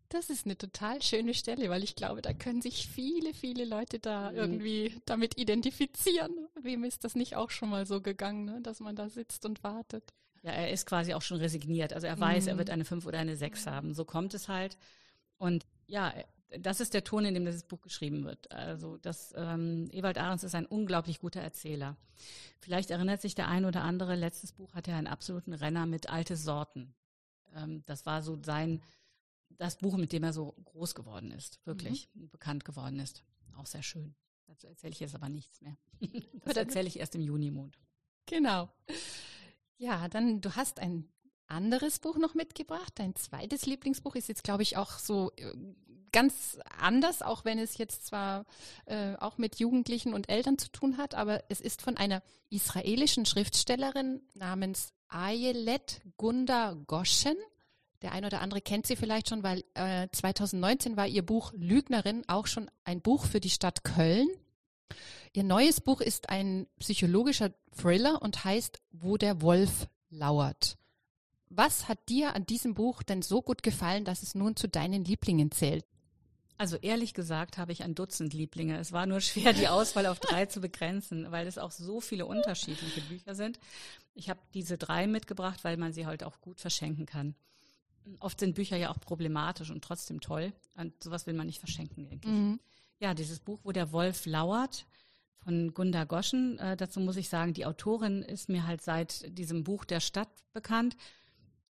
Das 0.08 0.30
ist 0.30 0.46
eine 0.46 0.56
total 0.56 1.02
schöne 1.02 1.34
Stelle, 1.34 1.68
weil 1.68 1.84
ich 1.84 1.94
glaube, 1.94 2.22
da 2.22 2.32
können 2.32 2.62
sich 2.62 2.88
viele, 2.88 3.34
viele 3.34 3.66
Leute 3.66 3.98
da 3.98 4.30
mhm. 4.30 4.36
irgendwie 4.36 5.00
damit 5.04 5.38
identifizieren. 5.38 6.48
Wem 6.60 6.84
ist 6.84 7.04
das 7.04 7.14
nicht 7.14 7.36
auch 7.36 7.50
schon 7.50 7.68
mal 7.68 7.84
so 7.84 8.00
gegangen, 8.00 8.44
ne? 8.46 8.60
dass 8.62 8.80
man 8.80 8.96
da 8.96 9.10
sitzt 9.10 9.44
und 9.44 9.62
wartet? 9.62 10.14
Ja, 10.42 10.52
er 10.52 10.70
ist 10.70 10.86
quasi 10.86 11.12
auch 11.14 11.22
schon 11.22 11.38
resigniert. 11.38 11.92
Also 11.92 12.06
er 12.06 12.18
weiß, 12.18 12.44
mhm. 12.44 12.48
er 12.50 12.58
wird 12.58 12.70
eine 12.70 12.84
Fünf 12.84 13.04
oder 13.06 13.18
eine 13.18 13.36
Sechs 13.36 13.66
haben. 13.66 13.92
So 13.92 14.04
kommt 14.04 14.32
es 14.32 14.48
halt. 14.48 14.78
Und 15.36 15.66
ja, 15.86 16.14
das 16.50 16.80
ist 16.80 16.94
der 16.94 17.04
Ton, 17.04 17.24
in 17.24 17.34
dem 17.34 17.44
dieses 17.44 17.64
Buch 17.64 17.80
geschrieben 17.82 18.24
wird. 18.24 18.50
Also 18.50 18.96
das 18.98 19.34
ähm, 19.36 19.88
Ewald 19.92 20.18
Ahrens 20.18 20.44
ist 20.44 20.54
ein 20.54 20.66
unglaublich 20.66 21.20
guter 21.20 21.40
Erzähler. 21.40 21.96
Vielleicht 22.60 22.90
erinnert 22.90 23.20
sich 23.20 23.34
der 23.34 23.48
ein 23.48 23.64
oder 23.64 23.82
andere, 23.82 24.14
letztes 24.14 24.52
Buch 24.52 24.74
hatte 24.74 24.90
er 24.90 24.96
einen 24.96 25.06
absoluten 25.06 25.52
Renner 25.52 25.86
mit 25.86 26.08
alte 26.08 26.36
Sorten. 26.36 26.94
Ähm, 27.54 27.82
das 27.86 28.06
war 28.06 28.22
so 28.22 28.38
sein, 28.42 28.80
das 29.50 29.76
Buch, 29.76 29.96
mit 29.96 30.12
dem 30.12 30.24
er 30.24 30.32
so 30.32 30.54
groß 30.64 30.94
geworden 30.94 31.30
ist, 31.32 31.64
wirklich 31.66 32.08
mhm. 32.14 32.30
bekannt 32.30 32.64
geworden 32.64 32.98
ist. 32.98 33.24
Auch 33.56 33.66
sehr 33.66 33.82
schön. 33.82 34.14
Dazu 34.46 34.66
erzähle 34.66 34.92
ich 34.92 35.00
jetzt 35.00 35.14
aber 35.14 35.28
nichts 35.28 35.60
mehr. 35.60 35.76
Das 36.44 36.56
erzähle 36.56 36.88
ich 36.88 36.98
erst 36.98 37.14
im 37.14 37.20
Junimond. 37.20 37.78
Genau. 38.26 38.70
Ja, 39.76 40.08
dann 40.08 40.40
du 40.40 40.56
hast 40.56 40.80
ein 40.80 41.08
anderes 41.46 41.98
Buch 41.98 42.16
noch 42.16 42.34
mitgebracht. 42.34 42.92
Dein 42.96 43.14
zweites 43.14 43.66
Lieblingsbuch 43.66 44.14
ist 44.14 44.28
jetzt, 44.28 44.44
glaube 44.44 44.62
ich, 44.62 44.76
auch 44.76 44.92
so 44.98 45.32
äh, 45.36 45.52
ganz 46.12 46.58
anders, 46.80 47.22
auch 47.22 47.44
wenn 47.44 47.58
es 47.58 47.78
jetzt 47.78 48.06
zwar 48.06 48.44
äh, 48.86 49.14
auch 49.16 49.38
mit 49.38 49.58
Jugendlichen 49.58 50.14
und 50.14 50.28
Eltern 50.28 50.58
zu 50.58 50.70
tun 50.70 50.96
hat, 50.96 51.14
aber 51.14 51.44
es 51.48 51.60
ist 51.60 51.82
von 51.82 51.96
einer 51.96 52.22
israelischen 52.50 53.26
Schriftstellerin 53.26 54.22
namens 54.34 54.92
Ayelet 55.08 56.00
Gunda 56.16 56.74
Goshen. 56.86 57.36
Der 58.02 58.12
ein 58.12 58.24
oder 58.24 58.40
andere 58.40 58.60
kennt 58.60 58.86
sie 58.86 58.96
vielleicht 58.96 59.28
schon, 59.28 59.42
weil 59.42 59.64
äh, 59.74 60.08
2019 60.12 60.96
war 60.96 61.06
ihr 61.06 61.24
Buch 61.24 61.52
Lügnerin 61.56 62.22
auch 62.28 62.46
schon 62.46 62.70
ein 62.84 63.00
Buch 63.00 63.26
für 63.26 63.40
die 63.40 63.50
Stadt 63.50 63.82
Köln. 63.82 64.28
Ihr 65.32 65.44
neues 65.44 65.80
Buch 65.80 66.00
ist 66.00 66.30
ein 66.30 66.66
psychologischer 66.78 67.52
Thriller 67.76 68.22
und 68.22 68.44
heißt 68.44 68.78
Wo 68.92 69.16
der 69.16 69.42
Wolf 69.42 69.88
lauert. 70.10 70.78
Was 71.50 71.88
hat 71.88 72.08
dir 72.08 72.34
an 72.34 72.46
diesem 72.46 72.74
Buch 72.74 73.02
denn 73.02 73.22
so 73.22 73.42
gut 73.42 73.62
gefallen, 73.62 74.04
dass 74.04 74.22
es 74.22 74.34
nun 74.34 74.54
zu 74.54 74.68
deinen 74.68 75.04
Lieblingen 75.04 75.50
zählt? 75.50 75.84
Also 76.58 76.76
ehrlich 76.76 77.14
gesagt 77.14 77.56
habe 77.56 77.70
ich 77.70 77.84
ein 77.84 77.94
Dutzend 77.94 78.34
Lieblinge. 78.34 78.78
Es 78.78 78.92
war 78.92 79.06
nur 79.06 79.20
schwer, 79.20 79.52
die 79.52 79.68
Auswahl 79.68 80.06
auf 80.06 80.18
drei 80.18 80.46
zu 80.46 80.60
begrenzen, 80.60 81.30
weil 81.30 81.46
es 81.46 81.56
auch 81.56 81.70
so 81.70 82.00
viele 82.00 82.26
unterschiedliche 82.26 83.00
Bücher 83.02 83.36
sind. 83.36 83.60
Ich 84.14 84.28
habe 84.28 84.40
diese 84.54 84.76
drei 84.76 85.06
mitgebracht, 85.06 85.62
weil 85.62 85.76
man 85.76 85.92
sie 85.92 86.04
halt 86.04 86.24
auch 86.24 86.40
gut 86.40 86.60
verschenken 86.60 87.06
kann. 87.06 87.36
Oft 88.18 88.40
sind 88.40 88.56
Bücher 88.56 88.76
ja 88.76 88.90
auch 88.90 88.98
problematisch 88.98 89.70
und 89.70 89.84
trotzdem 89.84 90.20
toll. 90.20 90.52
Und 90.74 90.92
sowas 91.02 91.26
will 91.26 91.34
man 91.34 91.46
nicht 91.46 91.60
verschenken, 91.60 92.04
denke 92.04 92.26
ich. 92.28 92.34
Mhm. 92.34 92.60
Ja, 92.98 93.14
dieses 93.14 93.38
Buch, 93.38 93.60
wo 93.62 93.70
der 93.70 93.92
Wolf 93.92 94.26
lauert, 94.26 94.84
von 95.44 95.72
Gunda 95.72 96.04
Goschen. 96.04 96.58
Äh, 96.58 96.76
dazu 96.76 96.98
muss 96.98 97.16
ich 97.16 97.28
sagen, 97.28 97.54
die 97.54 97.66
Autorin 97.66 98.22
ist 98.22 98.48
mir 98.48 98.66
halt 98.66 98.82
seit 98.82 99.38
diesem 99.38 99.62
Buch 99.62 99.84
der 99.84 100.00
Stadt 100.00 100.28
bekannt. 100.52 100.96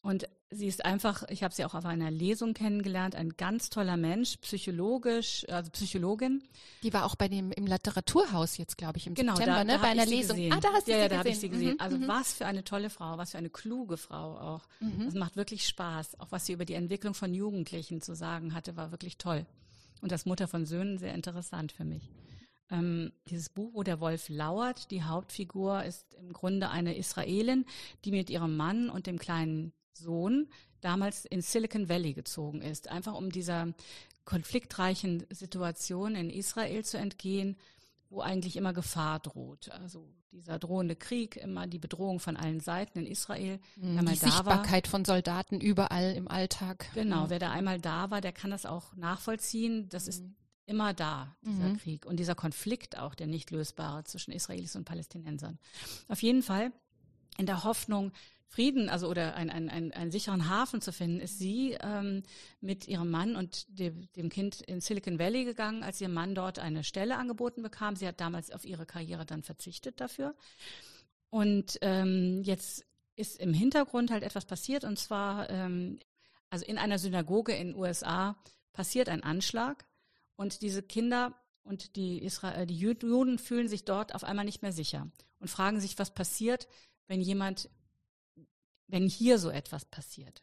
Und 0.08 0.26
sie 0.48 0.68
ist 0.68 0.86
einfach, 0.86 1.24
ich 1.28 1.42
habe 1.42 1.52
sie 1.52 1.66
auch 1.66 1.74
auf 1.74 1.84
einer 1.84 2.10
Lesung 2.10 2.54
kennengelernt, 2.54 3.14
ein 3.14 3.36
ganz 3.36 3.68
toller 3.68 3.98
Mensch, 3.98 4.38
psychologisch, 4.38 5.44
also 5.50 5.70
Psychologin. 5.70 6.42
Die 6.82 6.94
war 6.94 7.04
auch 7.04 7.14
bei 7.14 7.28
dem 7.28 7.52
im 7.52 7.66
Literaturhaus 7.66 8.56
jetzt, 8.56 8.78
glaube 8.78 8.96
ich, 8.96 9.06
im 9.06 9.12
genau, 9.12 9.36
September, 9.36 9.58
da, 9.58 9.64
ne, 9.64 9.72
da 9.74 9.82
bei 9.82 9.88
einer 9.88 10.06
Lesung. 10.06 10.36
Gesehen. 10.36 10.54
Ah, 10.54 10.60
da 10.60 10.72
hast 10.72 10.88
du 10.88 10.92
ja, 10.92 10.96
sie 10.96 11.02
ja, 11.02 11.08
gesehen. 11.08 11.10
da 11.10 11.18
habe 11.18 11.28
ich 11.28 11.38
sie 11.38 11.48
gesehen. 11.50 11.72
Mhm, 11.72 11.80
also 11.80 11.98
mhm. 11.98 12.08
was 12.08 12.32
für 12.32 12.46
eine 12.46 12.64
tolle 12.64 12.88
Frau, 12.88 13.18
was 13.18 13.32
für 13.32 13.36
eine 13.36 13.50
kluge 13.50 13.98
Frau 13.98 14.38
auch. 14.38 14.66
Mhm. 14.80 15.04
Das 15.04 15.12
macht 15.12 15.36
wirklich 15.36 15.66
Spaß. 15.66 16.18
Auch 16.20 16.32
was 16.32 16.46
sie 16.46 16.54
über 16.54 16.64
die 16.64 16.72
Entwicklung 16.72 17.12
von 17.12 17.34
Jugendlichen 17.34 18.00
zu 18.00 18.14
sagen 18.14 18.54
hatte, 18.54 18.78
war 18.78 18.90
wirklich 18.92 19.18
toll. 19.18 19.44
Und 20.00 20.10
das 20.10 20.24
Mutter 20.24 20.48
von 20.48 20.64
Söhnen 20.64 20.96
sehr 20.96 21.14
interessant 21.14 21.70
für 21.70 21.84
mich. 21.84 22.08
Ähm, 22.70 23.12
dieses 23.26 23.50
Buch, 23.50 23.72
wo 23.74 23.82
der 23.82 24.00
Wolf 24.00 24.30
lauert, 24.30 24.90
die 24.90 25.02
Hauptfigur 25.02 25.84
ist 25.84 26.14
im 26.14 26.32
Grunde 26.32 26.70
eine 26.70 26.96
Israelin, 26.96 27.66
die 28.06 28.10
mit 28.10 28.30
ihrem 28.30 28.56
Mann 28.56 28.88
und 28.88 29.06
dem 29.06 29.18
kleinen 29.18 29.74
Sohn 29.98 30.48
damals 30.80 31.24
in 31.24 31.42
Silicon 31.42 31.88
Valley 31.88 32.12
gezogen 32.14 32.62
ist, 32.62 32.88
einfach 32.88 33.14
um 33.14 33.30
dieser 33.30 33.72
konfliktreichen 34.24 35.24
Situation 35.30 36.14
in 36.14 36.30
Israel 36.30 36.84
zu 36.84 36.98
entgehen, 36.98 37.56
wo 38.10 38.20
eigentlich 38.20 38.56
immer 38.56 38.72
Gefahr 38.72 39.18
droht. 39.20 39.70
Also 39.70 40.08
dieser 40.30 40.58
drohende 40.58 40.94
Krieg, 40.96 41.36
immer 41.36 41.66
die 41.66 41.78
Bedrohung 41.78 42.20
von 42.20 42.36
allen 42.36 42.60
Seiten 42.60 43.00
in 43.00 43.06
Israel. 43.06 43.58
Mhm, 43.76 43.94
Wer 43.96 44.02
mal 44.02 44.12
Die 44.14 44.18
da 44.20 44.26
war, 44.26 44.32
Sichtbarkeit 44.34 44.86
von 44.86 45.04
Soldaten 45.04 45.60
überall 45.60 46.12
im 46.14 46.28
Alltag. 46.28 46.86
Genau, 46.94 47.24
Mhm. 47.24 47.30
wer 47.30 47.38
da 47.38 47.50
einmal 47.50 47.80
da 47.80 48.10
war, 48.10 48.20
der 48.20 48.32
kann 48.32 48.50
das 48.50 48.66
auch 48.66 48.94
nachvollziehen. 48.94 49.88
Das 49.88 50.06
ist 50.06 50.22
immer 50.66 50.92
da, 50.92 51.34
dieser 51.42 51.70
Mhm. 51.70 51.78
Krieg. 51.78 52.04
Und 52.06 52.18
dieser 52.20 52.34
Konflikt 52.34 52.98
auch, 52.98 53.14
der 53.14 53.26
nicht 53.26 53.50
lösbare 53.50 54.04
zwischen 54.04 54.32
Israelis 54.32 54.76
und 54.76 54.84
Palästinensern. 54.84 55.58
Auf 56.08 56.22
jeden 56.22 56.42
Fall 56.42 56.72
in 57.38 57.46
der 57.46 57.64
Hoffnung, 57.64 58.12
Frieden, 58.48 58.88
also 58.88 59.08
oder 59.08 59.34
ein, 59.34 59.50
ein, 59.50 59.68
ein, 59.68 59.92
einen 59.92 60.10
sicheren 60.10 60.48
Hafen 60.48 60.80
zu 60.80 60.92
finden, 60.92 61.20
ist 61.20 61.38
sie 61.38 61.76
ähm, 61.80 62.22
mit 62.60 62.88
ihrem 62.88 63.10
Mann 63.10 63.36
und 63.36 63.66
dem, 63.78 64.10
dem 64.16 64.30
Kind 64.30 64.62
in 64.62 64.80
Silicon 64.80 65.18
Valley 65.18 65.44
gegangen, 65.44 65.82
als 65.82 66.00
ihr 66.00 66.08
Mann 66.08 66.34
dort 66.34 66.58
eine 66.58 66.82
Stelle 66.82 67.16
angeboten 67.16 67.62
bekam. 67.62 67.94
Sie 67.94 68.06
hat 68.06 68.20
damals 68.20 68.50
auf 68.50 68.64
ihre 68.64 68.86
Karriere 68.86 69.26
dann 69.26 69.42
verzichtet 69.42 70.00
dafür. 70.00 70.34
Und 71.30 71.78
ähm, 71.82 72.42
jetzt 72.42 72.86
ist 73.16 73.38
im 73.38 73.52
Hintergrund 73.52 74.10
halt 74.10 74.22
etwas 74.22 74.46
passiert 74.46 74.84
und 74.84 74.98
zwar, 74.98 75.50
ähm, 75.50 75.98
also 76.50 76.64
in 76.64 76.78
einer 76.78 76.98
Synagoge 76.98 77.52
in 77.52 77.68
den 77.68 77.76
USA 77.76 78.36
passiert 78.72 79.08
ein 79.08 79.22
Anschlag 79.22 79.84
und 80.36 80.62
diese 80.62 80.82
Kinder 80.82 81.34
und 81.64 81.96
die, 81.96 82.22
Israel, 82.22 82.66
die 82.66 82.78
Juden 82.78 83.38
fühlen 83.38 83.68
sich 83.68 83.84
dort 83.84 84.14
auf 84.14 84.24
einmal 84.24 84.46
nicht 84.46 84.62
mehr 84.62 84.72
sicher 84.72 85.10
und 85.38 85.48
fragen 85.48 85.80
sich, 85.80 85.98
was 85.98 86.14
passiert, 86.14 86.66
wenn 87.08 87.20
jemand, 87.20 87.68
wenn 88.88 89.06
hier 89.06 89.38
so 89.38 89.50
etwas 89.50 89.84
passiert. 89.84 90.42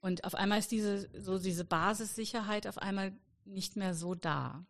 Und 0.00 0.24
auf 0.24 0.34
einmal 0.34 0.58
ist 0.58 0.70
diese, 0.70 1.08
so 1.20 1.38
diese 1.38 1.64
Basissicherheit 1.64 2.66
auf 2.66 2.78
einmal 2.78 3.12
nicht 3.44 3.76
mehr 3.76 3.94
so 3.94 4.14
da. 4.14 4.64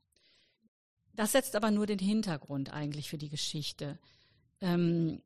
Das 1.13 1.33
setzt 1.33 1.57
aber 1.57 1.71
nur 1.71 1.87
den 1.87 1.99
Hintergrund 1.99 2.73
eigentlich 2.73 3.11
für 3.11 3.19
die 3.19 3.29
Geschichte. 3.29 3.99
Ähm, 4.61 5.23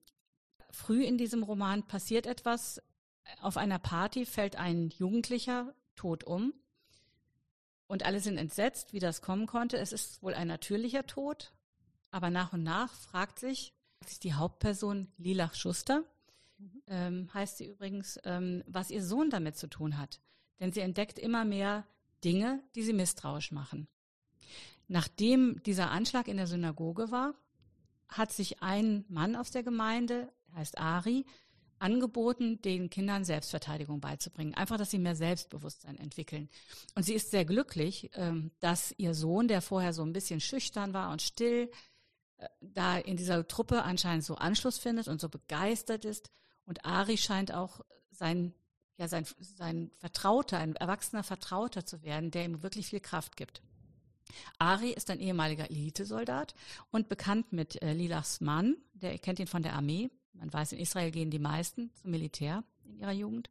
früh 0.70 1.04
in 1.04 1.18
diesem 1.18 1.42
Roman 1.42 1.86
passiert 1.86 2.26
etwas. 2.26 2.82
Auf 3.40 3.56
einer 3.56 3.78
Party 3.78 4.24
fällt 4.24 4.56
ein 4.56 4.90
Jugendlicher 4.90 5.74
tot 5.96 6.24
um. 6.24 6.54
Und 7.86 8.04
alle 8.04 8.20
sind 8.20 8.38
entsetzt, 8.38 8.92
wie 8.92 9.00
das 9.00 9.20
kommen 9.20 9.46
konnte. 9.46 9.76
Es 9.76 9.92
ist 9.92 10.22
wohl 10.22 10.34
ein 10.34 10.48
natürlicher 10.48 11.06
Tod. 11.06 11.52
Aber 12.12 12.30
nach 12.30 12.52
und 12.52 12.62
nach 12.62 12.92
fragt 12.94 13.38
sich, 13.38 13.74
die 14.22 14.34
Hauptperson 14.34 15.08
Lilach 15.18 15.54
Schuster, 15.54 16.04
ähm, 16.86 17.32
heißt 17.32 17.58
sie 17.58 17.66
übrigens, 17.66 18.18
ähm, 18.24 18.62
was 18.66 18.90
ihr 18.90 19.02
Sohn 19.02 19.30
damit 19.30 19.56
zu 19.56 19.68
tun 19.68 19.98
hat. 19.98 20.20
Denn 20.58 20.72
sie 20.72 20.80
entdeckt 20.80 21.18
immer 21.18 21.44
mehr 21.44 21.86
Dinge, 22.24 22.62
die 22.74 22.82
sie 22.82 22.92
misstrauisch 22.92 23.52
machen. 23.52 23.88
Nachdem 24.88 25.62
dieser 25.62 25.90
Anschlag 25.90 26.28
in 26.28 26.36
der 26.36 26.46
Synagoge 26.46 27.10
war, 27.10 27.34
hat 28.08 28.32
sich 28.32 28.62
ein 28.62 29.04
Mann 29.08 29.36
aus 29.36 29.50
der 29.50 29.62
Gemeinde, 29.62 30.32
heißt 30.54 30.78
Ari, 30.78 31.24
angeboten, 31.78 32.60
den 32.60 32.90
Kindern 32.90 33.24
Selbstverteidigung 33.24 34.00
beizubringen. 34.00 34.54
Einfach, 34.54 34.76
dass 34.76 34.90
sie 34.90 34.98
mehr 34.98 35.16
Selbstbewusstsein 35.16 35.96
entwickeln. 35.96 36.48
Und 36.94 37.04
sie 37.04 37.14
ist 37.14 37.30
sehr 37.30 37.44
glücklich, 37.44 38.10
ähm, 38.14 38.50
dass 38.60 38.94
ihr 38.98 39.14
Sohn, 39.14 39.48
der 39.48 39.62
vorher 39.62 39.92
so 39.92 40.02
ein 40.02 40.12
bisschen 40.12 40.40
schüchtern 40.40 40.92
war 40.92 41.10
und 41.10 41.22
still, 41.22 41.70
äh, 42.36 42.48
da 42.60 42.98
in 42.98 43.16
dieser 43.16 43.46
Truppe 43.48 43.82
anscheinend 43.82 44.24
so 44.24 44.34
Anschluss 44.34 44.78
findet 44.78 45.08
und 45.08 45.20
so 45.20 45.28
begeistert 45.28 46.04
ist. 46.04 46.30
Und 46.70 46.84
Ari 46.84 47.18
scheint 47.18 47.52
auch 47.52 47.80
sein, 48.12 48.54
ja, 48.96 49.08
sein, 49.08 49.26
sein 49.40 49.90
Vertrauter, 49.98 50.58
ein 50.58 50.76
erwachsener 50.76 51.24
Vertrauter 51.24 51.84
zu 51.84 52.04
werden, 52.04 52.30
der 52.30 52.44
ihm 52.44 52.62
wirklich 52.62 52.86
viel 52.86 53.00
Kraft 53.00 53.36
gibt. 53.36 53.60
Ari 54.60 54.92
ist 54.92 55.10
ein 55.10 55.18
ehemaliger 55.18 55.68
Elitesoldat 55.68 56.54
und 56.92 57.08
bekannt 57.08 57.52
mit 57.52 57.82
äh, 57.82 57.92
Lilachs 57.92 58.40
Mann, 58.40 58.76
der 58.92 59.18
kennt 59.18 59.40
ihn 59.40 59.48
von 59.48 59.64
der 59.64 59.74
Armee. 59.74 60.10
Man 60.32 60.52
weiß, 60.52 60.70
in 60.70 60.78
Israel 60.78 61.10
gehen 61.10 61.32
die 61.32 61.40
meisten 61.40 61.92
zum 61.96 62.12
Militär 62.12 62.62
in 62.84 63.00
ihrer 63.00 63.10
Jugend. 63.10 63.50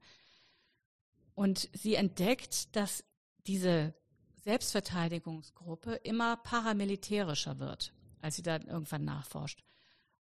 Und 1.36 1.68
sie 1.74 1.96
entdeckt, 1.96 2.74
dass 2.78 3.04
diese 3.48 3.94
Selbstverteidigungsgruppe 4.46 5.96
immer 5.96 6.38
paramilitärischer 6.38 7.60
wird, 7.60 7.92
als 8.22 8.38
sie 8.38 8.44
dann 8.44 8.66
irgendwann 8.66 9.04
nachforscht. 9.04 9.62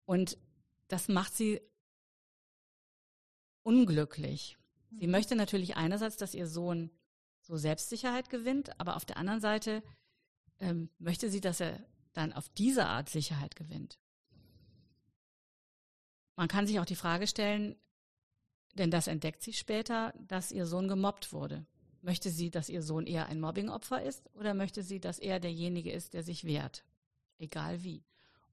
Und 0.05 0.37
das 0.89 1.09
macht 1.09 1.35
sie 1.35 1.63
unglücklich. 3.63 4.59
Sie 4.99 5.07
möchte 5.07 5.37
natürlich 5.37 5.77
einerseits, 5.77 6.17
dass 6.17 6.35
ihr 6.35 6.47
Sohn 6.47 6.91
so 7.41 7.57
Selbstsicherheit 7.57 8.31
gewinnt, 8.31 8.79
aber 8.81 8.97
auf 8.97 9.05
der 9.05 9.17
anderen 9.17 9.41
Seite 9.41 9.83
ähm, 10.61 10.91
möchte 10.99 11.31
sie, 11.31 11.41
dass 11.41 11.61
er 11.61 11.85
dann 12.13 12.33
auf 12.33 12.49
diese 12.51 12.87
Art 12.87 13.09
Sicherheit 13.09 13.57
gewinnt. 13.57 13.99
Man 16.37 16.49
kann 16.49 16.67
sich 16.67 16.79
auch 16.79 16.85
die 16.85 16.97
Frage 16.97 17.27
stellen, 17.27 17.77
denn 18.75 18.91
das 18.91 19.07
entdeckt 19.07 19.43
sie 19.43 19.53
später, 19.53 20.15
dass 20.19 20.53
ihr 20.53 20.67
Sohn 20.67 20.89
gemobbt 20.89 21.33
wurde. 21.33 21.67
Möchte 22.01 22.31
sie, 22.31 22.51
dass 22.51 22.69
ihr 22.69 22.83
Sohn 22.83 23.07
eher 23.07 23.27
ein 23.27 23.41
Mobbingopfer 23.41 24.03
ist 24.03 24.29
oder 24.35 24.55
möchte 24.55 24.83
sie, 24.83 24.99
dass 24.99 25.19
er 25.19 25.41
derjenige 25.41 25.93
ist, 25.93 26.15
der 26.15 26.23
sich 26.23 26.45
wehrt? 26.45 26.85
Egal 27.39 27.83
wie. 27.83 28.05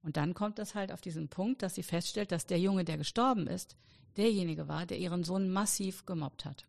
Und 0.02 0.16
dann 0.16 0.34
kommt 0.34 0.58
es 0.58 0.74
halt 0.74 0.92
auf 0.92 1.00
diesen 1.00 1.28
Punkt, 1.28 1.62
dass 1.62 1.74
sie 1.74 1.82
feststellt, 1.82 2.32
dass 2.32 2.46
der 2.46 2.60
Junge, 2.60 2.84
der 2.84 2.96
gestorben 2.96 3.46
ist, 3.46 3.76
derjenige 4.16 4.68
war, 4.68 4.86
der 4.86 4.98
ihren 4.98 5.24
Sohn 5.24 5.50
massiv 5.50 6.06
gemobbt 6.06 6.44
hat. 6.44 6.66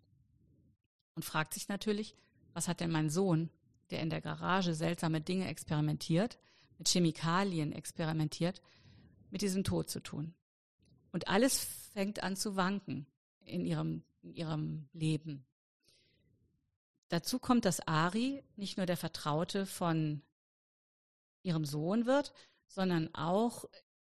Und 1.15 1.25
fragt 1.25 1.53
sich 1.53 1.67
natürlich, 1.67 2.15
was 2.53 2.67
hat 2.67 2.79
denn 2.79 2.91
mein 2.91 3.10
Sohn, 3.10 3.50
der 3.89 4.01
in 4.01 4.10
der 4.10 4.21
Garage 4.21 4.74
seltsame 4.74 5.21
Dinge 5.21 5.48
experimentiert, 5.48 6.39
mit 6.77 6.88
Chemikalien 6.88 7.71
experimentiert, 7.71 8.62
mit 9.29 9.41
diesem 9.41 9.63
Tod 9.63 9.89
zu 9.89 10.01
tun? 10.01 10.33
Und 11.12 11.27
alles 11.27 11.60
fängt 11.93 12.24
an 12.24 12.36
zu 12.36 12.55
wanken 12.55 13.05
in 13.43 13.65
ihrem, 13.65 14.03
in 14.21 14.33
ihrem 14.33 14.89
Leben. 14.93 15.45
Dazu 17.10 17.39
kommt, 17.39 17.65
dass 17.65 17.86
Ari 17.88 18.43
nicht 18.55 18.77
nur 18.77 18.86
der 18.86 18.95
Vertraute 18.95 19.65
von 19.65 20.21
ihrem 21.43 21.65
Sohn 21.65 22.05
wird, 22.05 22.33
sondern 22.67 23.13
auch 23.13 23.65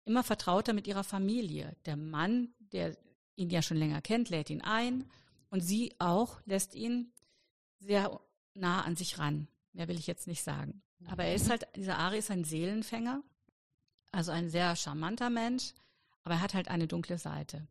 immer 0.05 0.23
vertrauter 0.23 0.73
mit 0.73 0.87
ihrer 0.87 1.03
Familie. 1.03 1.75
Der 1.85 1.95
Mann, 1.95 2.55
der 2.57 2.97
ihn 3.37 3.49
ja 3.49 3.61
schon 3.61 3.77
länger 3.77 4.01
kennt, 4.01 4.29
lädt 4.29 4.49
ihn 4.49 4.61
ein 4.61 5.05
und 5.49 5.61
sie 5.61 5.95
auch 5.99 6.41
lässt 6.45 6.75
ihn 6.75 7.13
sehr 7.79 8.19
nah 8.53 8.81
an 8.81 8.95
sich 8.95 9.17
ran. 9.19 9.47
Mehr 9.73 9.87
will 9.87 9.99
ich 9.99 10.07
jetzt 10.07 10.27
nicht 10.27 10.43
sagen. 10.43 10.81
Aber 11.05 11.23
er 11.23 11.35
ist 11.35 11.49
halt, 11.49 11.67
dieser 11.75 11.99
Ari 11.99 12.17
ist 12.17 12.31
ein 12.31 12.43
Seelenfänger, 12.43 13.21
also 14.11 14.31
ein 14.31 14.49
sehr 14.49 14.75
charmanter 14.75 15.29
Mensch, 15.29 15.73
aber 16.23 16.35
er 16.35 16.41
hat 16.41 16.55
halt 16.55 16.67
eine 16.67 16.87
dunkle 16.87 17.19
Seite. 17.19 17.67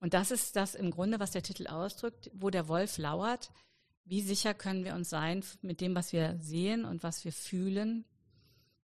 Und 0.00 0.14
das 0.14 0.30
ist 0.30 0.56
das 0.56 0.74
im 0.74 0.90
Grunde, 0.90 1.20
was 1.20 1.30
der 1.30 1.42
Titel 1.42 1.66
ausdrückt, 1.66 2.30
wo 2.34 2.50
der 2.50 2.68
Wolf 2.68 2.98
lauert. 2.98 3.50
Wie 4.04 4.22
sicher 4.22 4.54
können 4.54 4.84
wir 4.84 4.94
uns 4.94 5.10
sein 5.10 5.44
mit 5.62 5.80
dem, 5.80 5.94
was 5.94 6.12
wir 6.12 6.38
sehen 6.40 6.84
und 6.84 7.02
was 7.02 7.24
wir 7.24 7.32
fühlen? 7.32 8.04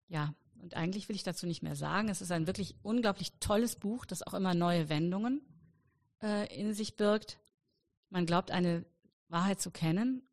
Ja, 0.07 0.33
und 0.61 0.75
eigentlich 0.75 1.07
will 1.07 1.15
ich 1.15 1.23
dazu 1.23 1.45
nicht 1.45 1.63
mehr 1.63 1.75
sagen. 1.75 2.09
Es 2.09 2.21
ist 2.21 2.31
ein 2.31 2.47
wirklich 2.47 2.75
unglaublich 2.83 3.31
tolles 3.39 3.77
Buch, 3.77 4.05
das 4.05 4.23
auch 4.23 4.33
immer 4.33 4.53
neue 4.53 4.89
Wendungen 4.89 5.41
äh, 6.21 6.53
in 6.59 6.73
sich 6.73 6.95
birgt. 6.95 7.39
Man 8.09 8.25
glaubt, 8.25 8.51
eine 8.51 8.85
Wahrheit 9.27 9.61
zu 9.61 9.71
kennen 9.71 10.27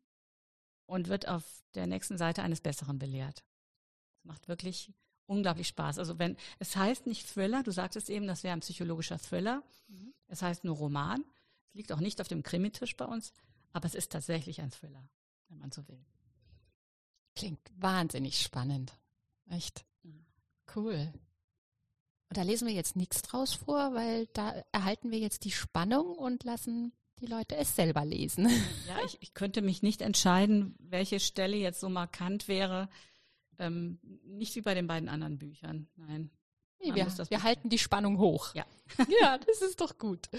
und 0.85 1.07
wird 1.07 1.27
auf 1.27 1.43
der 1.75 1.87
nächsten 1.87 2.17
Seite 2.17 2.43
eines 2.43 2.61
Besseren 2.61 2.97
belehrt. 2.97 3.43
Es 4.17 4.25
macht 4.25 4.47
wirklich 4.47 4.91
unglaublich 5.27 5.67
Spaß. 5.67 5.99
Also 5.99 6.17
wenn, 6.17 6.37
es 6.59 6.75
heißt 6.75 7.05
nicht 7.05 7.27
Thriller, 7.31 7.63
du 7.63 7.71
sagtest 7.71 8.09
eben, 8.09 8.27
das 8.27 8.43
wäre 8.43 8.53
ein 8.53 8.61
psychologischer 8.61 9.19
Thriller. 9.19 9.63
Mhm. 9.87 10.13
Es 10.27 10.41
heißt 10.41 10.63
nur 10.63 10.77
Roman. 10.77 11.23
Es 11.69 11.75
liegt 11.75 11.91
auch 11.91 11.99
nicht 11.99 12.19
auf 12.21 12.27
dem 12.27 12.43
Krimitisch 12.43 12.95
bei 12.95 13.05
uns, 13.05 13.33
aber 13.73 13.85
es 13.85 13.95
ist 13.95 14.11
tatsächlich 14.11 14.61
ein 14.61 14.71
Thriller, 14.71 15.07
wenn 15.49 15.59
man 15.59 15.71
so 15.71 15.87
will. 15.87 16.03
Klingt 17.35 17.59
wahnsinnig 17.75 18.41
spannend. 18.41 18.97
Echt. 19.49 19.85
Cool. 20.75 21.13
Und 22.29 22.37
da 22.37 22.41
lesen 22.41 22.67
wir 22.67 22.73
jetzt 22.73 22.95
nichts 22.95 23.21
draus 23.21 23.53
vor, 23.53 23.93
weil 23.93 24.27
da 24.33 24.53
erhalten 24.71 25.11
wir 25.11 25.19
jetzt 25.19 25.45
die 25.45 25.51
Spannung 25.51 26.15
und 26.15 26.43
lassen 26.43 26.91
die 27.19 27.25
Leute 27.25 27.55
es 27.55 27.75
selber 27.75 28.05
lesen. 28.05 28.49
Ja, 28.87 28.97
ich, 29.05 29.17
ich 29.21 29.33
könnte 29.33 29.61
mich 29.61 29.81
nicht 29.81 30.01
entscheiden, 30.01 30.75
welche 30.79 31.19
Stelle 31.19 31.57
jetzt 31.57 31.79
so 31.79 31.89
markant 31.89 32.47
wäre. 32.47 32.89
Ähm, 33.59 33.99
nicht 34.23 34.55
wie 34.55 34.61
bei 34.61 34.73
den 34.73 34.87
beiden 34.87 35.09
anderen 35.09 35.37
Büchern. 35.37 35.87
Nein. 35.95 36.29
Nee, 36.79 36.93
wir, 36.93 37.07
wir 37.07 37.43
halten 37.43 37.69
die 37.69 37.79
Spannung 37.79 38.19
hoch. 38.19 38.53
Ja. 38.53 38.65
ja, 39.21 39.37
das 39.39 39.61
ist 39.61 39.81
doch 39.81 39.97
gut. 39.97 40.29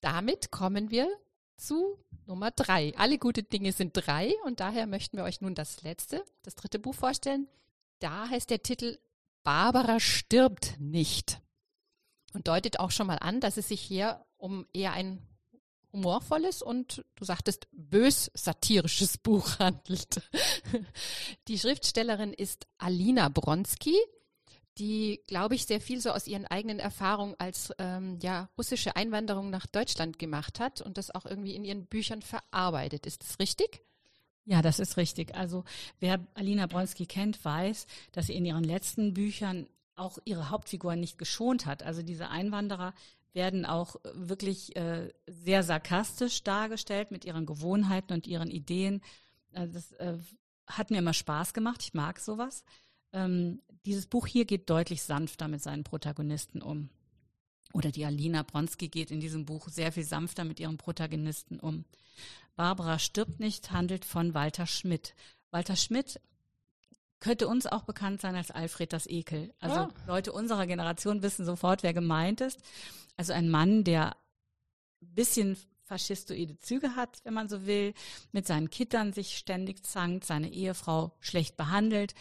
Damit 0.00 0.52
kommen 0.52 0.90
wir 0.90 1.08
zu 1.56 1.98
Nummer 2.26 2.50
drei. 2.50 2.92
Alle 2.96 3.18
gute 3.18 3.42
Dinge 3.42 3.72
sind 3.72 3.92
drei 3.94 4.34
und 4.44 4.60
daher 4.60 4.86
möchten 4.86 5.16
wir 5.16 5.24
euch 5.24 5.40
nun 5.40 5.54
das 5.54 5.82
letzte, 5.82 6.24
das 6.42 6.54
dritte 6.54 6.78
Buch 6.78 6.94
vorstellen. 6.94 7.48
Da 7.98 8.28
heißt 8.28 8.50
der 8.50 8.62
Titel 8.62 8.98
Barbara 9.44 10.00
stirbt 10.00 10.74
nicht 10.80 11.40
und 12.32 12.48
deutet 12.48 12.80
auch 12.80 12.90
schon 12.90 13.06
mal 13.06 13.18
an, 13.18 13.40
dass 13.40 13.56
es 13.56 13.68
sich 13.68 13.80
hier 13.80 14.24
um 14.36 14.66
eher 14.72 14.92
ein 14.92 15.22
humorvolles 15.92 16.60
und 16.60 17.04
du 17.14 17.24
sagtest 17.24 17.68
bös 17.70 18.30
satirisches 18.34 19.16
Buch 19.22 19.58
handelt. 19.58 20.20
Die 21.48 21.58
Schriftstellerin 21.58 22.32
ist 22.32 22.66
Alina 22.78 23.28
Bronski, 23.28 23.96
die, 24.78 25.22
glaube 25.28 25.54
ich, 25.54 25.66
sehr 25.66 25.80
viel 25.80 26.00
so 26.00 26.10
aus 26.10 26.26
ihren 26.26 26.46
eigenen 26.46 26.80
Erfahrungen 26.80 27.36
als 27.38 27.72
ähm, 27.78 28.18
ja, 28.20 28.48
russische 28.58 28.96
Einwanderung 28.96 29.50
nach 29.50 29.66
Deutschland 29.66 30.18
gemacht 30.18 30.58
hat 30.58 30.80
und 30.80 30.98
das 30.98 31.14
auch 31.14 31.26
irgendwie 31.26 31.54
in 31.54 31.64
ihren 31.64 31.86
Büchern 31.86 32.22
verarbeitet. 32.22 33.06
Ist 33.06 33.22
das 33.22 33.38
richtig? 33.38 33.82
Ja, 34.46 34.60
das 34.60 34.78
ist 34.78 34.96
richtig. 34.96 35.34
Also 35.34 35.64
wer 36.00 36.20
Alina 36.34 36.66
Bronski 36.66 37.06
kennt, 37.06 37.42
weiß, 37.44 37.86
dass 38.12 38.26
sie 38.26 38.34
in 38.34 38.44
ihren 38.44 38.64
letzten 38.64 39.14
Büchern 39.14 39.66
auch 39.96 40.18
ihre 40.24 40.50
Hauptfigur 40.50 40.96
nicht 40.96 41.18
geschont 41.18 41.66
hat. 41.66 41.82
Also 41.82 42.02
diese 42.02 42.28
Einwanderer 42.28 42.94
werden 43.32 43.64
auch 43.64 43.96
wirklich 44.14 44.76
äh, 44.76 45.12
sehr 45.26 45.62
sarkastisch 45.62 46.42
dargestellt 46.42 47.10
mit 47.10 47.24
ihren 47.24 47.46
Gewohnheiten 47.46 48.12
und 48.12 48.26
ihren 48.26 48.50
Ideen. 48.50 49.02
Äh, 49.52 49.68
das 49.68 49.92
äh, 49.92 50.18
hat 50.66 50.90
mir 50.90 50.98
immer 50.98 51.14
Spaß 51.14 51.54
gemacht. 51.54 51.82
Ich 51.82 51.94
mag 51.94 52.20
sowas. 52.20 52.64
Ähm, 53.12 53.60
dieses 53.86 54.06
Buch 54.06 54.26
hier 54.26 54.44
geht 54.44 54.70
deutlich 54.70 55.02
sanfter 55.02 55.48
mit 55.48 55.62
seinen 55.62 55.84
Protagonisten 55.84 56.62
um. 56.62 56.90
Oder 57.72 57.90
die 57.90 58.04
Alina 58.04 58.42
Bronski 58.42 58.88
geht 58.88 59.10
in 59.10 59.20
diesem 59.20 59.46
Buch 59.46 59.68
sehr 59.68 59.90
viel 59.90 60.04
sanfter 60.04 60.44
mit 60.44 60.60
ihren 60.60 60.78
Protagonisten 60.78 61.58
um. 61.58 61.84
Barbara 62.56 62.98
stirbt 62.98 63.40
nicht 63.40 63.70
handelt 63.70 64.04
von 64.04 64.34
Walter 64.34 64.66
Schmidt. 64.66 65.14
Walter 65.50 65.76
Schmidt 65.76 66.20
könnte 67.20 67.48
uns 67.48 67.66
auch 67.66 67.84
bekannt 67.84 68.20
sein 68.20 68.36
als 68.36 68.50
Alfred 68.50 68.92
das 68.92 69.06
Ekel. 69.06 69.54
Also 69.58 69.76
ja. 69.76 69.90
Leute 70.06 70.32
unserer 70.32 70.66
Generation 70.66 71.22
wissen 71.22 71.44
sofort, 71.44 71.82
wer 71.82 71.94
gemeint 71.94 72.40
ist. 72.40 72.60
Also 73.16 73.32
ein 73.32 73.48
Mann, 73.48 73.82
der 73.82 74.16
ein 75.02 75.14
bisschen 75.14 75.56
faschistoide 75.84 76.58
Züge 76.58 76.96
hat, 76.96 77.20
wenn 77.24 77.34
man 77.34 77.48
so 77.48 77.66
will, 77.66 77.94
mit 78.32 78.46
seinen 78.46 78.70
Kittern 78.70 79.12
sich 79.12 79.36
ständig 79.36 79.84
zankt, 79.84 80.24
seine 80.24 80.50
Ehefrau 80.50 81.16
schlecht 81.20 81.56
behandelt, 81.56 82.14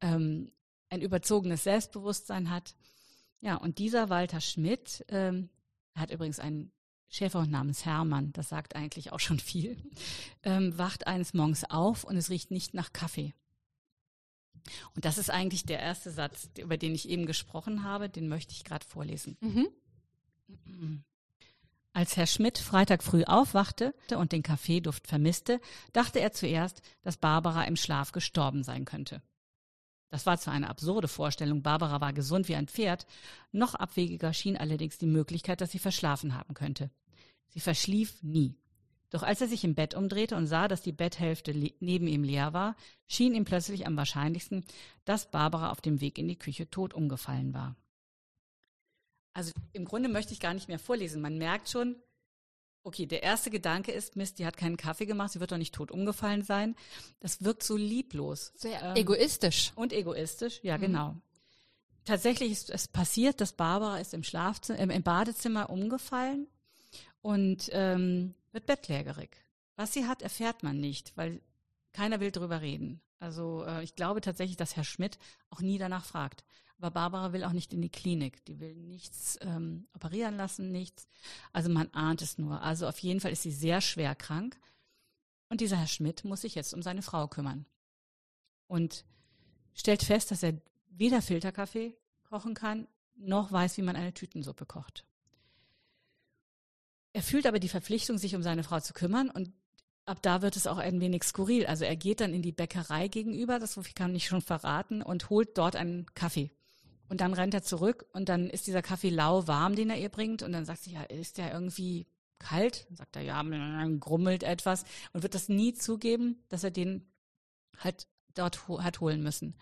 ähm, 0.00 0.50
ein 0.88 1.02
überzogenes 1.02 1.64
Selbstbewusstsein 1.64 2.50
hat. 2.50 2.74
Ja, 3.40 3.56
und 3.56 3.78
dieser 3.78 4.10
Walter 4.10 4.40
Schmidt 4.40 5.04
ähm, 5.08 5.48
hat 5.94 6.10
übrigens 6.10 6.40
einen 6.40 6.72
Schäferhund 7.10 7.50
namens 7.50 7.84
Hermann, 7.84 8.32
das 8.32 8.48
sagt 8.48 8.76
eigentlich 8.76 9.12
auch 9.12 9.20
schon 9.20 9.40
viel, 9.40 9.76
ähm, 10.44 10.78
wacht 10.78 11.06
eines 11.06 11.34
Morgens 11.34 11.64
auf 11.64 12.04
und 12.04 12.16
es 12.16 12.30
riecht 12.30 12.50
nicht 12.52 12.72
nach 12.72 12.92
Kaffee. 12.92 13.34
Und 14.94 15.04
das 15.04 15.18
ist 15.18 15.30
eigentlich 15.30 15.64
der 15.64 15.80
erste 15.80 16.10
Satz, 16.10 16.48
über 16.58 16.76
den 16.76 16.94
ich 16.94 17.08
eben 17.08 17.26
gesprochen 17.26 17.82
habe, 17.82 18.08
den 18.08 18.28
möchte 18.28 18.52
ich 18.52 18.64
gerade 18.64 18.86
vorlesen. 18.86 19.36
Mhm. 19.40 21.04
Als 21.92 22.16
Herr 22.16 22.26
Schmidt 22.26 22.58
Freitag 22.58 23.02
früh 23.02 23.24
aufwachte 23.24 23.94
und 24.14 24.30
den 24.30 24.44
Kaffeeduft 24.44 25.08
vermisste, 25.08 25.60
dachte 25.92 26.20
er 26.20 26.32
zuerst, 26.32 26.82
dass 27.02 27.16
Barbara 27.16 27.64
im 27.64 27.74
Schlaf 27.74 28.12
gestorben 28.12 28.62
sein 28.62 28.84
könnte. 28.84 29.22
Das 30.10 30.26
war 30.26 30.38
zwar 30.38 30.54
eine 30.54 30.68
absurde 30.68 31.08
Vorstellung, 31.08 31.62
Barbara 31.62 32.00
war 32.00 32.12
gesund 32.12 32.48
wie 32.48 32.56
ein 32.56 32.66
Pferd, 32.66 33.06
noch 33.52 33.74
abwegiger 33.74 34.32
schien 34.32 34.56
allerdings 34.56 34.98
die 34.98 35.06
Möglichkeit, 35.06 35.60
dass 35.60 35.70
sie 35.70 35.78
verschlafen 35.78 36.34
haben 36.34 36.54
könnte. 36.54 36.90
Sie 37.48 37.60
verschlief 37.60 38.22
nie. 38.22 38.56
Doch 39.10 39.22
als 39.22 39.40
er 39.40 39.48
sich 39.48 39.64
im 39.64 39.74
Bett 39.74 39.94
umdrehte 39.94 40.36
und 40.36 40.46
sah, 40.46 40.68
dass 40.68 40.82
die 40.82 40.92
Betthälfte 40.92 41.52
neben 41.80 42.06
ihm 42.06 42.22
leer 42.22 42.52
war, 42.52 42.76
schien 43.08 43.34
ihm 43.34 43.44
plötzlich 43.44 43.86
am 43.86 43.96
wahrscheinlichsten, 43.96 44.64
dass 45.04 45.30
Barbara 45.30 45.70
auf 45.70 45.80
dem 45.80 46.00
Weg 46.00 46.18
in 46.18 46.28
die 46.28 46.38
Küche 46.38 46.70
tot 46.70 46.94
umgefallen 46.94 47.52
war. 47.52 47.76
Also 49.32 49.52
im 49.72 49.84
Grunde 49.84 50.08
möchte 50.08 50.32
ich 50.32 50.40
gar 50.40 50.54
nicht 50.54 50.68
mehr 50.68 50.78
vorlesen. 50.78 51.22
Man 51.22 51.38
merkt 51.38 51.68
schon, 51.68 51.96
okay, 52.82 53.06
der 53.06 53.22
erste 53.22 53.50
Gedanke 53.50 53.92
ist, 53.92 54.16
Mist, 54.16 54.38
die 54.38 54.46
hat 54.46 54.56
keinen 54.56 54.76
Kaffee 54.76 55.06
gemacht, 55.06 55.32
sie 55.32 55.40
wird 55.40 55.52
doch 55.52 55.58
nicht 55.58 55.74
tot 55.74 55.90
umgefallen 55.90 56.42
sein. 56.42 56.76
Das 57.20 57.44
wirkt 57.44 57.62
so 57.62 57.76
lieblos. 57.76 58.52
Sehr 58.56 58.82
ähm, 58.82 58.96
egoistisch. 58.96 59.72
Und 59.74 59.92
egoistisch, 59.92 60.60
ja, 60.62 60.76
mhm. 60.78 60.82
genau. 60.82 61.16
Tatsächlich 62.04 62.50
ist 62.52 62.70
es 62.70 62.88
passiert, 62.88 63.40
dass 63.40 63.52
Barbara 63.52 63.98
ist 63.98 64.14
im 64.14 64.22
Schlafzimmer, 64.22 64.78
im 64.78 65.02
Badezimmer 65.02 65.70
umgefallen 65.70 66.48
und 67.20 67.68
ähm, 67.72 68.34
wird 68.52 68.66
bettlägerig. 68.66 69.36
Was 69.76 69.92
sie 69.92 70.06
hat, 70.06 70.22
erfährt 70.22 70.62
man 70.62 70.80
nicht, 70.80 71.12
weil 71.16 71.40
keiner 71.92 72.20
will 72.20 72.30
drüber 72.30 72.60
reden. 72.62 73.00
Also 73.18 73.64
äh, 73.64 73.84
ich 73.84 73.94
glaube 73.94 74.22
tatsächlich, 74.22 74.56
dass 74.56 74.76
Herr 74.76 74.84
Schmidt 74.84 75.18
auch 75.50 75.60
nie 75.60 75.78
danach 75.78 76.04
fragt. 76.04 76.44
Aber 76.80 76.92
Barbara 76.92 77.34
will 77.34 77.44
auch 77.44 77.52
nicht 77.52 77.74
in 77.74 77.82
die 77.82 77.90
Klinik. 77.90 78.42
Die 78.46 78.58
will 78.58 78.74
nichts 78.74 79.38
ähm, 79.42 79.86
operieren 79.92 80.36
lassen, 80.36 80.72
nichts. 80.72 81.08
Also 81.52 81.68
man 81.68 81.92
ahnt 81.92 82.22
es 82.22 82.38
nur. 82.38 82.62
Also 82.62 82.88
auf 82.88 82.98
jeden 83.00 83.20
Fall 83.20 83.32
ist 83.32 83.42
sie 83.42 83.52
sehr 83.52 83.82
schwer 83.82 84.14
krank. 84.14 84.58
Und 85.50 85.60
dieser 85.60 85.76
Herr 85.76 85.86
Schmidt 85.86 86.24
muss 86.24 86.40
sich 86.40 86.54
jetzt 86.54 86.72
um 86.72 86.80
seine 86.80 87.02
Frau 87.02 87.28
kümmern. 87.28 87.66
Und 88.66 89.04
stellt 89.74 90.02
fest, 90.02 90.30
dass 90.30 90.42
er 90.42 90.54
weder 90.88 91.20
Filterkaffee 91.20 91.98
kochen 92.22 92.54
kann, 92.54 92.88
noch 93.14 93.52
weiß, 93.52 93.76
wie 93.76 93.82
man 93.82 93.96
eine 93.96 94.14
Tütensuppe 94.14 94.64
kocht. 94.64 95.04
Er 97.12 97.22
fühlt 97.22 97.46
aber 97.46 97.58
die 97.58 97.68
Verpflichtung, 97.68 98.16
sich 98.16 98.34
um 98.34 98.42
seine 98.42 98.62
Frau 98.62 98.80
zu 98.80 98.94
kümmern 98.94 99.28
und 99.28 99.52
ab 100.06 100.22
da 100.22 100.40
wird 100.40 100.56
es 100.56 100.66
auch 100.66 100.78
ein 100.78 101.00
wenig 101.00 101.24
skurril. 101.24 101.66
Also 101.66 101.84
er 101.84 101.96
geht 101.96 102.20
dann 102.20 102.32
in 102.32 102.40
die 102.40 102.52
Bäckerei 102.52 103.08
gegenüber, 103.08 103.58
das 103.58 103.78
kann 103.94 104.14
ich 104.14 104.26
schon 104.26 104.40
verraten, 104.40 105.02
und 105.02 105.28
holt 105.28 105.58
dort 105.58 105.76
einen 105.76 106.06
Kaffee. 106.14 106.50
Und 107.10 107.20
dann 107.20 107.34
rennt 107.34 107.54
er 107.54 107.64
zurück 107.64 108.06
und 108.12 108.28
dann 108.28 108.48
ist 108.48 108.68
dieser 108.68 108.82
Kaffee 108.82 109.10
lauwarm, 109.10 109.74
den 109.74 109.90
er 109.90 109.98
ihr 109.98 110.10
bringt. 110.10 110.44
Und 110.44 110.52
dann 110.52 110.64
sagt 110.64 110.84
sie, 110.84 110.92
ja, 110.92 111.02
ist 111.02 111.38
der 111.38 111.52
irgendwie 111.52 112.06
kalt? 112.38 112.86
Dann 112.88 112.96
sagt 112.96 113.16
er, 113.16 113.22
ja, 113.22 113.42
dann 113.42 113.98
grummelt 113.98 114.44
etwas 114.44 114.84
und 115.12 115.24
wird 115.24 115.34
das 115.34 115.48
nie 115.48 115.74
zugeben, 115.74 116.38
dass 116.48 116.62
er 116.62 116.70
den 116.70 117.04
halt 117.78 118.06
dort 118.34 118.68
hat 118.68 119.00
holen 119.00 119.24
müssen. 119.24 119.56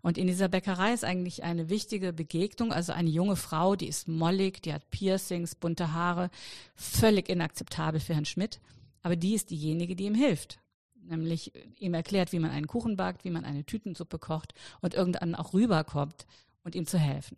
Und 0.00 0.16
in 0.16 0.28
dieser 0.28 0.46
Bäckerei 0.46 0.92
ist 0.92 1.04
eigentlich 1.04 1.42
eine 1.42 1.68
wichtige 1.68 2.12
Begegnung, 2.12 2.72
also 2.72 2.92
eine 2.92 3.10
junge 3.10 3.34
Frau, 3.34 3.74
die 3.74 3.88
ist 3.88 4.06
mollig, 4.06 4.62
die 4.62 4.72
hat 4.72 4.88
Piercings, 4.92 5.56
bunte 5.56 5.92
Haare, 5.92 6.30
völlig 6.76 7.28
inakzeptabel 7.28 7.98
für 7.98 8.14
Herrn 8.14 8.26
Schmidt, 8.26 8.60
aber 9.02 9.16
die 9.16 9.34
ist 9.34 9.50
diejenige, 9.50 9.96
die 9.96 10.04
ihm 10.04 10.14
hilft. 10.14 10.60
Nämlich 10.94 11.50
ihm 11.80 11.94
erklärt, 11.94 12.30
wie 12.30 12.38
man 12.38 12.52
einen 12.52 12.68
Kuchen 12.68 12.96
backt, 12.96 13.24
wie 13.24 13.30
man 13.30 13.44
eine 13.44 13.64
Tütensuppe 13.64 14.20
kocht 14.20 14.54
und 14.82 14.94
irgendwann 14.94 15.34
auch 15.34 15.52
rüberkommt 15.52 16.26
und 16.62 16.74
ihm 16.74 16.86
zu 16.86 16.98
helfen. 16.98 17.36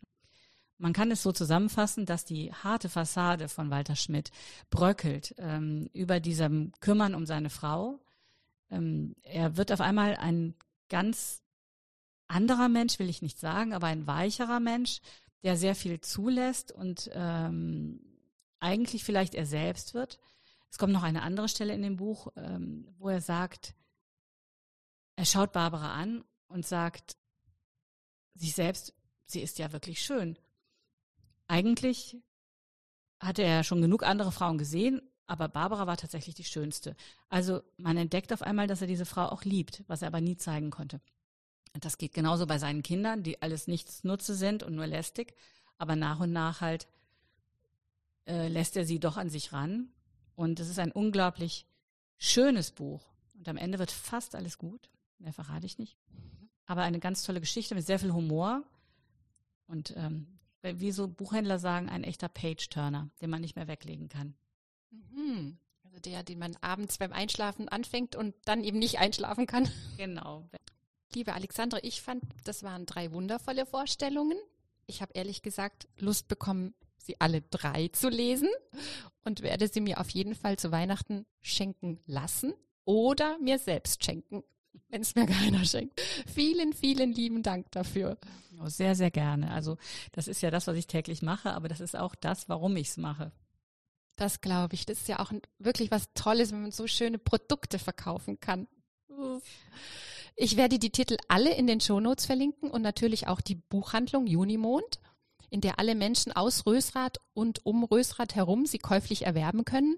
Man 0.78 0.92
kann 0.92 1.10
es 1.10 1.22
so 1.22 1.32
zusammenfassen, 1.32 2.04
dass 2.04 2.24
die 2.24 2.52
harte 2.52 2.88
Fassade 2.88 3.48
von 3.48 3.70
Walter 3.70 3.96
Schmidt 3.96 4.30
bröckelt 4.70 5.34
ähm, 5.38 5.88
über 5.92 6.20
diesem 6.20 6.72
Kümmern 6.80 7.14
um 7.14 7.26
seine 7.26 7.50
Frau. 7.50 8.00
Ähm, 8.70 9.14
er 9.22 9.56
wird 9.56 9.70
auf 9.70 9.80
einmal 9.80 10.16
ein 10.16 10.54
ganz 10.88 11.42
anderer 12.26 12.68
Mensch, 12.68 12.98
will 12.98 13.08
ich 13.08 13.22
nicht 13.22 13.38
sagen, 13.38 13.72
aber 13.72 13.86
ein 13.86 14.06
weicherer 14.06 14.60
Mensch, 14.60 15.00
der 15.42 15.56
sehr 15.56 15.74
viel 15.74 16.00
zulässt 16.00 16.72
und 16.72 17.10
ähm, 17.12 18.00
eigentlich 18.58 19.04
vielleicht 19.04 19.34
er 19.34 19.46
selbst 19.46 19.94
wird. 19.94 20.18
Es 20.70 20.78
kommt 20.78 20.92
noch 20.92 21.02
eine 21.02 21.22
andere 21.22 21.48
Stelle 21.48 21.74
in 21.74 21.82
dem 21.82 21.96
Buch, 21.96 22.32
ähm, 22.36 22.88
wo 22.98 23.08
er 23.08 23.20
sagt, 23.20 23.74
er 25.16 25.24
schaut 25.24 25.52
Barbara 25.52 25.94
an 25.94 26.24
und 26.48 26.66
sagt 26.66 27.16
sich 28.34 28.54
selbst, 28.54 28.92
sie 29.26 29.40
ist 29.40 29.58
ja 29.58 29.72
wirklich 29.72 30.02
schön. 30.02 30.38
Eigentlich 31.46 32.16
hatte 33.20 33.42
er 33.42 33.64
schon 33.64 33.82
genug 33.82 34.02
andere 34.02 34.32
Frauen 34.32 34.58
gesehen 34.58 35.00
aber 35.26 35.48
Barbara 35.48 35.86
war 35.86 35.96
tatsächlich 35.96 36.34
die 36.34 36.44
schönste. 36.44 36.96
Also 37.28 37.62
man 37.76 37.96
entdeckt 37.96 38.32
auf 38.32 38.42
einmal, 38.42 38.66
dass 38.66 38.82
er 38.82 38.86
diese 38.86 39.06
Frau 39.06 39.26
auch 39.26 39.44
liebt, 39.44 39.82
was 39.86 40.02
er 40.02 40.08
aber 40.08 40.20
nie 40.20 40.36
zeigen 40.36 40.70
konnte. 40.70 41.00
Und 41.72 41.84
das 41.84 41.98
geht 41.98 42.12
genauso 42.12 42.46
bei 42.46 42.58
seinen 42.58 42.82
Kindern, 42.82 43.22
die 43.22 43.40
alles 43.42 43.66
nichts 43.66 44.04
Nutze 44.04 44.34
sind 44.34 44.62
und 44.62 44.74
nur 44.74 44.86
lästig. 44.86 45.34
Aber 45.78 45.96
nach 45.96 46.20
und 46.20 46.32
nach 46.32 46.60
halt 46.60 46.86
äh, 48.26 48.48
lässt 48.48 48.76
er 48.76 48.84
sie 48.84 49.00
doch 49.00 49.16
an 49.16 49.30
sich 49.30 49.52
ran. 49.52 49.88
Und 50.36 50.60
es 50.60 50.68
ist 50.68 50.78
ein 50.78 50.92
unglaublich 50.92 51.66
schönes 52.18 52.70
Buch. 52.70 53.06
Und 53.34 53.48
am 53.48 53.56
Ende 53.56 53.78
wird 53.78 53.90
fast 53.90 54.34
alles 54.34 54.58
gut. 54.58 54.90
Mehr 55.18 55.32
verrate 55.32 55.66
ich 55.66 55.78
nicht. 55.78 55.96
Aber 56.66 56.82
eine 56.82 57.00
ganz 57.00 57.24
tolle 57.24 57.40
Geschichte 57.40 57.74
mit 57.74 57.86
sehr 57.86 57.98
viel 57.98 58.12
Humor. 58.12 58.62
Und 59.66 59.94
ähm, 59.96 60.38
wie 60.62 60.92
so 60.92 61.08
Buchhändler 61.08 61.58
sagen, 61.58 61.88
ein 61.88 62.04
echter 62.04 62.28
Page-Turner, 62.28 63.10
den 63.20 63.30
man 63.30 63.40
nicht 63.40 63.56
mehr 63.56 63.68
weglegen 63.68 64.08
kann. 64.08 64.34
Mhm. 64.90 65.58
Also 65.82 65.98
der, 65.98 66.22
den 66.22 66.38
man 66.38 66.56
abends 66.60 66.98
beim 66.98 67.12
Einschlafen 67.12 67.68
anfängt 67.68 68.16
und 68.16 68.34
dann 68.44 68.64
eben 68.64 68.78
nicht 68.78 68.98
einschlafen 68.98 69.46
kann. 69.46 69.68
Genau. 69.96 70.48
Liebe 71.14 71.34
Alexandra, 71.34 71.78
ich 71.82 72.02
fand, 72.02 72.24
das 72.44 72.62
waren 72.62 72.86
drei 72.86 73.12
wundervolle 73.12 73.66
Vorstellungen. 73.66 74.38
Ich 74.86 75.00
habe 75.00 75.12
ehrlich 75.14 75.42
gesagt 75.42 75.88
Lust 75.98 76.28
bekommen, 76.28 76.74
sie 76.98 77.20
alle 77.20 77.42
drei 77.42 77.88
zu 77.88 78.08
lesen 78.08 78.48
und 79.24 79.42
werde 79.42 79.68
sie 79.68 79.80
mir 79.80 80.00
auf 80.00 80.10
jeden 80.10 80.34
Fall 80.34 80.58
zu 80.58 80.72
Weihnachten 80.72 81.26
schenken 81.40 82.00
lassen 82.06 82.54
oder 82.84 83.38
mir 83.38 83.58
selbst 83.58 84.04
schenken, 84.04 84.42
wenn 84.88 85.02
es 85.02 85.14
mir 85.14 85.26
keiner 85.26 85.64
schenkt. 85.64 86.00
Vielen, 86.26 86.72
vielen 86.72 87.12
lieben 87.12 87.42
Dank 87.42 87.70
dafür. 87.72 88.18
Oh, 88.62 88.68
sehr, 88.68 88.94
sehr 88.94 89.10
gerne. 89.10 89.50
Also 89.50 89.76
das 90.12 90.28
ist 90.28 90.40
ja 90.40 90.50
das, 90.50 90.66
was 90.66 90.76
ich 90.76 90.86
täglich 90.86 91.22
mache, 91.22 91.52
aber 91.52 91.68
das 91.68 91.80
ist 91.80 91.96
auch 91.96 92.14
das, 92.14 92.48
warum 92.48 92.76
ich 92.76 92.88
es 92.88 92.96
mache. 92.96 93.32
Das 94.16 94.40
glaube 94.40 94.74
ich. 94.74 94.86
Das 94.86 95.00
ist 95.00 95.08
ja 95.08 95.18
auch 95.18 95.32
wirklich 95.58 95.90
was 95.90 96.12
Tolles, 96.14 96.52
wenn 96.52 96.62
man 96.62 96.70
so 96.70 96.86
schöne 96.86 97.18
Produkte 97.18 97.78
verkaufen 97.78 98.38
kann. 98.40 98.68
Ich 100.36 100.56
werde 100.56 100.78
die 100.78 100.90
Titel 100.90 101.16
alle 101.28 101.54
in 101.54 101.66
den 101.66 101.80
Shownotes 101.80 102.26
verlinken 102.26 102.70
und 102.70 102.82
natürlich 102.82 103.26
auch 103.28 103.40
die 103.40 103.54
Buchhandlung 103.56 104.26
Junimond, 104.26 105.00
in 105.50 105.60
der 105.60 105.78
alle 105.78 105.94
Menschen 105.94 106.32
aus 106.32 106.66
Rösrath 106.66 107.18
und 107.32 107.64
um 107.64 107.84
Rösrath 107.84 108.34
herum 108.34 108.66
sie 108.66 108.78
käuflich 108.78 109.26
erwerben 109.26 109.64
können. 109.64 109.96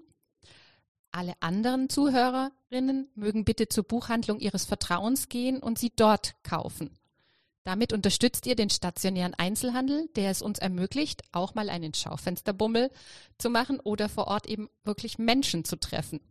Alle 1.11 1.33
anderen 1.39 1.89
Zuhörerinnen 1.89 3.09
mögen 3.15 3.45
bitte 3.45 3.67
zur 3.67 3.83
Buchhandlung 3.83 4.39
ihres 4.39 4.65
Vertrauens 4.65 5.29
gehen 5.29 5.59
und 5.59 5.79
sie 5.79 5.91
dort 5.95 6.35
kaufen. 6.43 6.91
Damit 7.63 7.91
unterstützt 7.91 8.45
ihr 8.45 8.55
den 8.55 8.69
stationären 8.69 9.33
Einzelhandel, 9.33 10.07
der 10.15 10.31
es 10.31 10.41
uns 10.41 10.57
ermöglicht, 10.57 11.23
auch 11.33 11.53
mal 11.53 11.69
einen 11.69 11.93
Schaufensterbummel 11.93 12.89
zu 13.37 13.49
machen 13.49 13.81
oder 13.81 14.07
vor 14.07 14.27
Ort 14.27 14.47
eben 14.47 14.69
wirklich 14.85 15.17
Menschen 15.17 15.65
zu 15.65 15.75
treffen. 15.75 16.21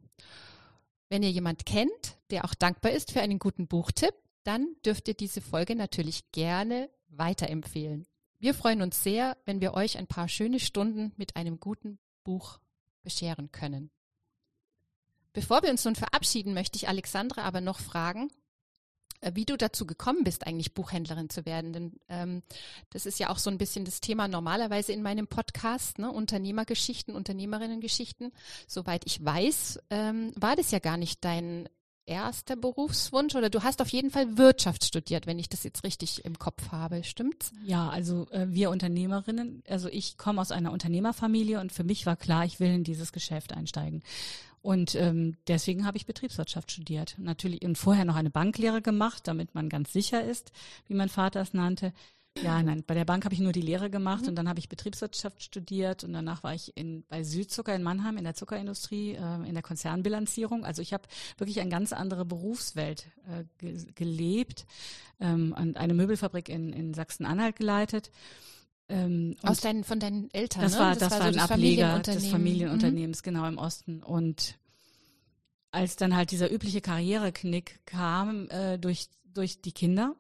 Wenn 1.11 1.23
ihr 1.23 1.31
jemand 1.31 1.67
kennt, 1.67 2.17
der 2.31 2.47
auch 2.47 2.55
dankbar 2.55 2.93
ist 2.93 3.13
für 3.13 3.21
einen 3.21 3.39
guten 3.39 3.69
Buchtipp, 3.69 4.15
dann 4.45 4.77
dürft 4.85 5.09
ihr 5.09 5.15
diese 5.15 5.41
Folge 5.41 5.77
natürlich 5.77 6.33
gerne 6.33 6.89
weiterempfehlen. 7.09 8.07
Wir 8.39 8.55
freuen 8.55 8.81
uns 8.81 9.03
sehr, 9.03 9.37
wenn 9.45 9.61
wir 9.61 9.75
euch 9.75 9.99
ein 9.99 10.07
paar 10.07 10.29
schöne 10.29 10.61
Stunden 10.61 11.13
mit 11.17 11.37
einem 11.37 11.61
guten 11.61 11.99
Buch 12.25 12.59
bescheren 13.03 13.53
können. 13.53 13.91
Bevor 15.37 15.63
wir 15.63 15.69
uns 15.69 15.85
nun 15.85 15.97
verabschieden, 15.97 16.55
möchte 16.55 16.77
ich 16.79 16.89
Alexandra 16.89 17.43
aber 17.43 17.61
noch 17.61 17.79
fragen, 17.79 18.31
äh, 19.21 19.33
wie 19.35 19.45
du 19.45 19.59
dazu 19.59 19.87
gekommen 19.87 20.25
bist, 20.25 20.47
eigentlich 20.47 20.73
Buchhändlerin 20.73 21.29
zu 21.29 21.45
werden. 21.45 21.75
Denn 21.75 22.01
ähm, 22.09 22.43
das 22.89 23.05
ist 23.05 23.19
ja 23.19 23.29
auch 23.29 23.37
so 23.37 23.51
ein 23.51 23.59
bisschen 23.59 23.85
das 23.85 24.01
Thema 24.01 24.29
normalerweise 24.29 24.95
in 24.95 25.03
meinem 25.03 25.27
Podcast, 25.27 25.99
ne? 25.99 26.11
Unternehmergeschichten, 26.11 27.15
Unternehmerinnengeschichten. 27.15 28.33
Soweit 28.67 29.03
ich 29.05 29.23
weiß, 29.23 29.79
ähm, 29.91 30.33
war 30.37 30.57
das 30.57 30.71
ja 30.71 30.79
gar 30.79 30.97
nicht 30.97 31.23
dein 31.23 31.69
erster 32.07 32.57
Berufswunsch 32.57 33.35
oder 33.35 33.51
du 33.51 33.63
hast 33.63 33.83
auf 33.83 33.89
jeden 33.89 34.11
Fall 34.11 34.39
Wirtschaft 34.39 34.85
studiert, 34.85 35.27
wenn 35.27 35.39
ich 35.39 35.51
das 35.51 35.65
jetzt 35.65 35.85
richtig 35.85 36.25
im 36.25 36.39
Kopf 36.39 36.71
habe, 36.71 37.05
stimmt's? 37.05 37.53
Ja, 37.65 37.91
also 37.91 38.27
äh, 38.31 38.47
wir 38.49 38.71
Unternehmerinnen, 38.71 39.63
also 39.69 39.89
ich 39.89 40.17
komme 40.17 40.41
aus 40.41 40.53
einer 40.53 40.73
Unternehmerfamilie 40.73 41.61
und 41.61 41.73
für 41.73 41.85
mich 41.85 42.07
war 42.07 42.17
klar, 42.17 42.47
ich 42.47 42.59
will 42.59 42.73
in 42.73 42.85
dieses 42.85 43.13
Geschäft 43.13 43.53
einsteigen. 43.53 44.03
Und 44.67 44.97
ähm, 44.97 45.37
deswegen 45.47 45.87
habe 45.87 45.97
ich 45.97 46.07
Betriebswirtschaft 46.07 46.73
studiert. 46.73 47.15
Natürlich 47.19 47.65
und 47.65 47.79
vorher 47.79 48.05
noch 48.05 48.17
eine 48.17 48.31
Banklehre 48.31 48.83
gemacht, 48.83 49.29
damit 49.29 49.55
man 49.55 49.69
ganz 49.69 49.93
sicher 49.93 50.25
ist, 50.25 50.51
wie 50.89 50.95
mein 50.95 51.09
Vater 51.09 51.41
es 51.41 51.55
nannte. 51.55 51.93
Ja, 52.43 52.61
nein, 52.61 52.83
bei 52.85 52.95
der 52.95 53.05
Bank 53.05 53.25
habe 53.25 53.33
ich 53.33 53.41
nur 53.41 53.53
die 53.53 53.61
Lehre 53.61 53.91
gemacht 53.91 54.23
mhm. 54.23 54.31
und 54.31 54.35
dann 54.35 54.49
habe 54.49 54.59
ich 54.59 54.69
Betriebswirtschaft 54.69 55.41
studiert 55.41 56.03
und 56.03 56.13
danach 56.15 56.43
war 56.43 56.53
ich 56.53 56.77
in, 56.77 57.05
bei 57.09 57.23
Südzucker 57.23 57.77
in 57.77 57.85
Mannheim 57.85 58.17
in 58.17 58.25
der 58.25 58.35
Zuckerindustrie, 58.35 59.13
äh, 59.13 59.49
in 59.49 59.55
der 59.55 59.63
Konzernbilanzierung. 59.63 60.65
Also 60.65 60.83
ich 60.83 60.93
habe 60.93 61.05
wirklich 61.39 61.61
eine 61.61 61.71
ganz 61.71 61.93
andere 61.93 62.25
Berufswelt 62.25 63.07
äh, 63.29 63.45
ge 63.59 63.87
gelebt 63.95 64.67
ähm, 65.21 65.55
und 65.57 65.77
eine 65.77 65.95
Möbelfabrik 65.95 66.49
in, 66.49 66.73
in 66.73 66.93
Sachsen-Anhalt 66.93 67.55
geleitet. 67.55 68.11
Ähm, 68.89 69.37
Aus 69.43 69.61
deinen, 69.61 69.83
von 69.85 69.99
deinen 69.99 70.33
Eltern, 70.33 70.63
das 70.63 70.75
ne? 70.75 70.79
War, 70.79 70.91
das, 70.91 70.99
das 71.01 71.13
war, 71.13 71.33
so 71.33 71.39
ein 71.39 71.39
Ableger 71.39 71.99
des 72.01 72.29
Familienunternehmens, 72.29 73.23
mhm. 73.23 73.25
genau 73.25 73.47
im 73.47 73.59
Osten. 73.59 74.03
Und 74.03 74.57
als 75.73 75.97
dann 75.97 76.15
halt 76.15 76.31
dieser 76.31 76.53
übliche 76.53 76.81
Karriereknick 76.81 77.85
kam 77.85 78.49
äh, 78.51 78.79
durch, 78.79 79.09
durch 79.25 79.61
die 79.61 79.73
Kinder, 79.73 80.15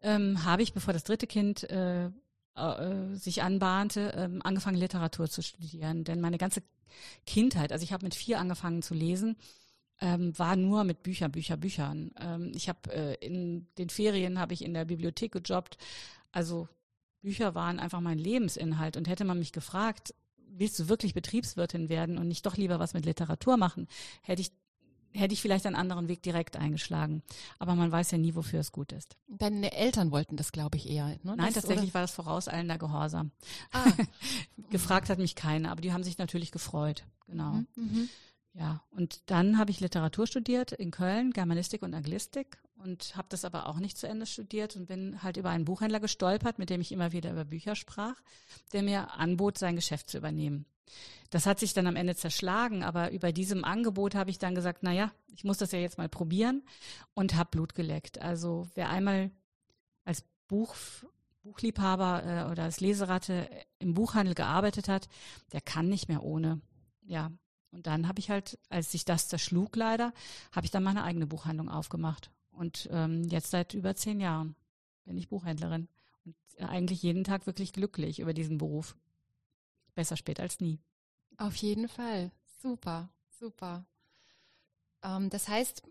ähm, 0.00 0.44
habe 0.44 0.62
ich, 0.62 0.72
bevor 0.72 0.92
das 0.92 1.04
dritte 1.04 1.26
Kind 1.26 1.68
äh, 1.70 2.06
äh, 2.54 3.14
sich 3.14 3.42
anbahnte, 3.42 4.12
ähm, 4.16 4.40
angefangen 4.42 4.76
Literatur 4.76 5.28
zu 5.28 5.42
studieren. 5.42 6.04
Denn 6.04 6.20
meine 6.20 6.38
ganze 6.38 6.62
Kindheit, 7.26 7.72
also 7.72 7.84
ich 7.84 7.92
habe 7.92 8.04
mit 8.04 8.14
vier 8.14 8.38
angefangen 8.38 8.82
zu 8.82 8.94
lesen, 8.94 9.36
ähm, 10.00 10.36
war 10.38 10.56
nur 10.56 10.84
mit 10.84 11.02
Büchern, 11.02 11.30
Bücher, 11.30 11.56
Büchern. 11.56 12.10
Ähm, 12.20 12.52
ich 12.54 12.68
habe 12.68 12.92
äh, 12.92 13.14
in 13.24 13.68
den 13.78 13.88
Ferien 13.88 14.38
habe 14.38 14.52
ich 14.52 14.64
in 14.64 14.74
der 14.74 14.84
Bibliothek 14.84 15.32
gejobbt. 15.32 15.78
Also 16.32 16.68
Bücher 17.22 17.54
waren 17.54 17.78
einfach 17.78 18.00
mein 18.00 18.18
Lebensinhalt. 18.18 18.96
Und 18.96 19.08
hätte 19.08 19.24
man 19.24 19.38
mich 19.38 19.52
gefragt, 19.52 20.14
willst 20.36 20.78
du 20.78 20.88
wirklich 20.88 21.14
Betriebswirtin 21.14 21.88
werden 21.88 22.18
und 22.18 22.28
nicht 22.28 22.44
doch 22.44 22.56
lieber 22.56 22.78
was 22.78 22.94
mit 22.94 23.06
Literatur 23.06 23.56
machen, 23.56 23.88
hätte 24.22 24.42
ich 24.42 24.52
hätte 25.14 25.34
ich 25.34 25.42
vielleicht 25.42 25.66
einen 25.66 25.76
anderen 25.76 26.08
Weg 26.08 26.22
direkt 26.22 26.56
eingeschlagen. 26.56 27.22
Aber 27.58 27.74
man 27.74 27.92
weiß 27.92 28.10
ja 28.12 28.18
nie, 28.18 28.34
wofür 28.34 28.60
es 28.60 28.72
gut 28.72 28.92
ist. 28.92 29.16
Deine 29.28 29.72
Eltern 29.72 30.10
wollten 30.10 30.36
das, 30.36 30.52
glaube 30.52 30.78
ich, 30.78 30.88
eher. 30.88 31.08
Ne? 31.08 31.18
Nein, 31.24 31.38
das, 31.38 31.54
tatsächlich 31.54 31.90
oder? 31.90 31.94
war 31.94 32.00
das 32.02 32.12
vorauseilender 32.12 32.78
Gehorsam. 32.78 33.30
Ah. 33.72 33.84
Gefragt 34.70 35.10
hat 35.10 35.18
mich 35.18 35.34
keiner, 35.34 35.70
aber 35.70 35.82
die 35.82 35.92
haben 35.92 36.02
sich 36.02 36.18
natürlich 36.18 36.50
gefreut. 36.50 37.04
Genau. 37.26 37.52
Mhm, 37.52 37.66
mhm. 37.76 38.08
Ja, 38.54 38.82
und 38.90 39.22
dann 39.30 39.56
habe 39.56 39.70
ich 39.70 39.80
Literatur 39.80 40.26
studiert 40.26 40.72
in 40.72 40.90
Köln, 40.90 41.30
Germanistik 41.32 41.82
und 41.82 41.94
Anglistik 41.94 42.58
und 42.76 43.16
habe 43.16 43.28
das 43.30 43.46
aber 43.46 43.66
auch 43.66 43.78
nicht 43.78 43.96
zu 43.96 44.06
Ende 44.06 44.26
studiert 44.26 44.76
und 44.76 44.86
bin 44.86 45.22
halt 45.22 45.38
über 45.38 45.50
einen 45.50 45.64
Buchhändler 45.64 46.00
gestolpert, 46.00 46.58
mit 46.58 46.68
dem 46.68 46.80
ich 46.80 46.92
immer 46.92 47.12
wieder 47.12 47.32
über 47.32 47.46
Bücher 47.46 47.76
sprach, 47.76 48.20
der 48.72 48.82
mir 48.82 49.14
anbot, 49.14 49.56
sein 49.56 49.76
Geschäft 49.76 50.10
zu 50.10 50.18
übernehmen. 50.18 50.66
Das 51.30 51.46
hat 51.46 51.60
sich 51.60 51.72
dann 51.72 51.86
am 51.86 51.96
Ende 51.96 52.14
zerschlagen, 52.14 52.82
aber 52.82 53.10
über 53.12 53.32
diesem 53.32 53.64
Angebot 53.64 54.14
habe 54.14 54.28
ich 54.28 54.38
dann 54.38 54.54
gesagt, 54.54 54.80
na 54.82 54.92
ja, 54.92 55.12
ich 55.28 55.44
muss 55.44 55.56
das 55.56 55.72
ja 55.72 55.78
jetzt 55.78 55.96
mal 55.96 56.10
probieren 56.10 56.62
und 57.14 57.34
habe 57.34 57.50
Blut 57.50 57.74
geleckt. 57.74 58.20
Also 58.20 58.68
wer 58.74 58.90
einmal 58.90 59.30
als 60.04 60.24
Buch 60.48 60.74
Buchliebhaber 61.42 62.22
äh, 62.24 62.50
oder 62.50 62.64
als 62.64 62.80
Leseratte 62.80 63.48
im 63.80 63.94
Buchhandel 63.94 64.34
gearbeitet 64.34 64.88
hat, 64.88 65.08
der 65.52 65.60
kann 65.60 65.88
nicht 65.88 66.08
mehr 66.08 66.22
ohne. 66.22 66.60
Ja, 67.04 67.32
und 67.72 67.86
dann 67.86 68.06
habe 68.06 68.20
ich 68.20 68.30
halt, 68.30 68.58
als 68.68 68.92
sich 68.92 69.04
das 69.04 69.28
zerschlug 69.28 69.74
leider, 69.76 70.12
habe 70.52 70.66
ich 70.66 70.70
dann 70.70 70.84
meine 70.84 71.04
eigene 71.04 71.26
Buchhandlung 71.26 71.68
aufgemacht 71.68 72.30
und 72.52 72.88
ähm, 72.92 73.24
jetzt 73.24 73.50
seit 73.50 73.74
über 73.74 73.94
zehn 73.96 74.20
Jahren 74.20 74.54
bin 75.04 75.16
ich 75.16 75.28
Buchhändlerin 75.28 75.88
und 76.24 76.36
eigentlich 76.58 77.02
jeden 77.02 77.24
Tag 77.24 77.46
wirklich 77.46 77.72
glücklich 77.72 78.20
über 78.20 78.34
diesen 78.34 78.58
Beruf. 78.58 78.94
Besser 79.94 80.16
spät 80.16 80.40
als 80.40 80.60
nie. 80.60 80.78
Auf 81.36 81.56
jeden 81.56 81.88
Fall. 81.88 82.30
Super, 82.62 83.10
super. 83.38 83.84
Ähm, 85.02 85.28
das 85.30 85.48
heißt, 85.48 85.82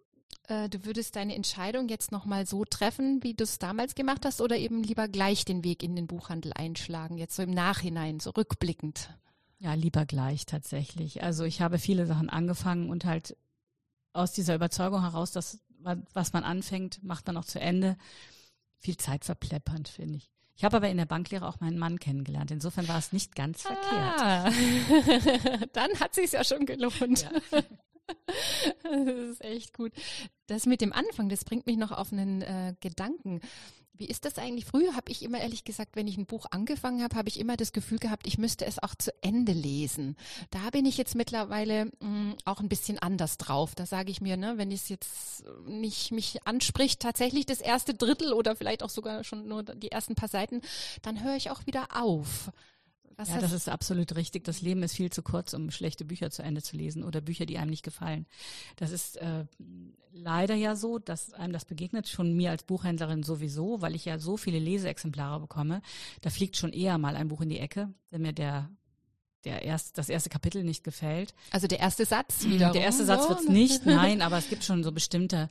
äh, 0.48 0.70
du 0.70 0.86
würdest 0.86 1.16
deine 1.16 1.36
Entscheidung 1.36 1.90
jetzt 1.90 2.12
nochmal 2.12 2.46
so 2.46 2.66
treffen, 2.66 3.24
wie 3.24 3.34
du 3.34 3.44
es 3.44 3.60
damals 3.60 3.96
gemacht 3.96 4.26
hast, 4.26 4.42
oder 4.42 4.58
eben 4.58 4.84
lieber 4.84 5.08
gleich 5.08 5.46
den 5.46 5.64
Weg 5.64 5.84
in 5.84 5.96
den 5.96 6.08
Buchhandel 6.08 6.54
einschlagen, 6.54 7.18
jetzt 7.18 7.36
so 7.36 7.44
im 7.44 7.52
Nachhinein, 7.52 8.20
so 8.20 8.32
rückblickend? 8.32 9.10
Ja, 9.62 9.76
lieber 9.76 10.08
gleich 10.08 10.48
tatsächlich. 10.48 11.22
Also 11.22 11.44
ich 11.44 11.62
habe 11.62 11.78
viele 11.78 12.08
Sachen 12.08 12.32
angefangen 12.32 12.90
und 12.90 13.06
halt 13.06 13.38
aus 14.12 14.32
dieser 14.32 14.56
Überzeugung 14.56 15.02
heraus, 15.02 15.32
dass 15.32 15.60
was 16.14 16.34
man 16.34 16.44
anfängt, 16.44 17.04
macht 17.04 17.28
man 17.28 17.38
auch 17.38 17.46
zu 17.46 17.60
Ende. 17.60 17.96
Viel 18.80 18.98
Zeit 18.98 19.24
verplappernd, 19.24 19.88
finde 19.88 20.18
ich. 20.18 20.32
Ich 20.56 20.64
habe 20.64 20.78
aber 20.78 20.90
in 20.90 20.98
der 20.98 21.06
Banklehre 21.06 21.48
auch 21.48 21.60
meinen 21.60 21.78
Mann 21.78 22.00
kennengelernt. 22.00 22.50
Insofern 22.50 22.88
war 22.88 22.98
es 22.98 23.14
nicht 23.14 23.36
ganz 23.36 23.64
ah. 23.66 24.52
verkehrt. 24.52 25.70
Dann 25.76 26.00
hat 26.00 26.16
sich 26.16 26.32
ja 26.32 26.44
schon 26.44 26.66
gelohnt. 26.66 27.28
Ja. 27.54 27.62
Das 28.84 29.30
ist 29.30 29.42
echt 29.42 29.74
gut. 29.74 29.94
Das 30.48 30.66
mit 30.66 30.82
dem 30.82 30.92
Anfang, 30.92 31.30
das 31.30 31.46
bringt 31.46 31.66
mich 31.66 31.78
noch 31.78 31.92
auf 31.92 32.12
einen 32.12 32.42
äh, 32.42 32.76
Gedanken. 32.82 33.40
Wie 33.94 34.06
ist 34.06 34.26
das 34.26 34.38
eigentlich? 34.38 34.66
Früher 34.66 34.96
habe 34.96 35.12
ich 35.12 35.22
immer 35.22 35.40
ehrlich 35.40 35.64
gesagt, 35.64 35.96
wenn 35.96 36.08
ich 36.08 36.18
ein 36.18 36.26
Buch 36.26 36.46
angefangen 36.50 37.04
habe, 37.04 37.16
habe 37.16 37.30
ich 37.30 37.40
immer 37.40 37.58
das 37.58 37.72
Gefühl 37.72 38.00
gehabt, 38.00 38.26
ich 38.26 38.38
müsste 38.38 38.66
es 38.66 38.82
auch 38.82 38.96
zu 38.96 39.12
Ende 39.22 39.52
lesen. 39.52 40.16
Da 40.50 40.70
bin 40.72 40.86
ich 40.86 40.98
jetzt 40.98 41.14
mittlerweile 41.14 41.86
mh, 42.00 42.08
mm, 42.08 42.36
auch 42.46 42.62
ein 42.62 42.70
bisschen 42.70 42.98
anders 43.00 43.38
drauf. 43.38 43.76
Da 43.76 43.86
sage 43.86 44.10
ich 44.10 44.22
mir, 44.22 44.38
ne, 44.38 44.58
wenn 44.58 44.72
es 44.72 44.90
jetzt 44.90 45.44
nicht 45.68 46.12
mich 46.12 46.46
anspricht, 46.48 47.00
tatsächlich 47.02 47.46
das 47.46 47.62
erste 47.62 47.94
Drittel 47.94 48.34
oder 48.34 48.56
vielleicht 48.56 48.82
auch 48.82 48.90
sogar 48.90 49.24
schon 49.24 49.48
nur 49.48 49.64
die 49.64 49.92
ersten 49.92 50.16
paar 50.16 50.30
Seiten, 50.30 50.62
dann 51.02 51.24
höre 51.24 51.36
ich 51.36 51.52
auch 51.52 51.66
wieder 51.66 51.88
auf. 51.94 52.52
Was 53.18 53.30
ja, 53.30 53.40
das 53.40 53.52
ist 53.52 53.70
absolut 53.70 54.16
richtig. 54.16 54.44
Das 54.44 54.62
Leben 54.62 54.84
ist 54.84 54.96
viel 54.96 55.12
zu 55.12 55.22
kurz, 55.22 55.54
um 55.54 55.72
schlechte 55.72 56.06
Bücher 56.06 56.32
zu 56.32 56.44
Ende 56.44 56.62
zu 56.62 56.76
lesen 56.76 57.04
oder 57.04 57.22
Bücher, 57.22 57.46
die 57.46 57.58
einem 57.58 57.70
nicht 57.70 57.84
gefallen. 57.84 58.26
Das 58.76 58.92
ist 58.92 59.18
äh, 59.18 59.46
leider 60.12 60.56
ja 60.56 60.76
so, 60.76 61.00
dass 61.00 61.34
einem 61.34 61.54
das 61.54 61.66
begegnet, 61.66 62.08
schon 62.08 62.36
mir 62.36 62.52
als 62.52 62.64
Buchhändlerin 62.64 63.24
sowieso, 63.24 63.82
weil 63.82 63.96
ich 63.96 64.06
ja 64.06 64.20
so 64.20 64.38
viele 64.38 64.60
Leseexemplare 64.60 65.40
bekomme. 65.40 65.82
Da 66.22 66.30
fliegt 66.30 66.58
schon 66.58 66.74
eher 66.74 66.98
mal 66.98 67.16
ein 67.16 67.28
Buch 67.28 67.42
in 67.42 67.50
die 67.50 67.60
Ecke, 67.60 67.94
wenn 68.10 68.22
mir 68.22 68.34
der 68.34 68.70
der 69.44 69.64
erst, 69.64 69.98
das 69.98 70.10
erste 70.10 70.30
Kapitel 70.30 70.64
nicht 70.64 70.84
gefällt. 70.84 71.34
Also 71.50 71.68
der 71.68 71.80
erste 71.80 72.06
Satz 72.06 72.44
wiederum. 72.46 72.74
Der 72.74 72.84
erste 72.84 73.06
Satz 73.06 73.28
wird's 73.28 73.50
nicht, 73.50 73.86
nein, 73.88 74.22
aber 74.22 74.38
es 74.38 74.50
gibt 74.50 74.64
schon 74.64 74.84
so 74.84 74.92
bestimmte, 74.92 75.50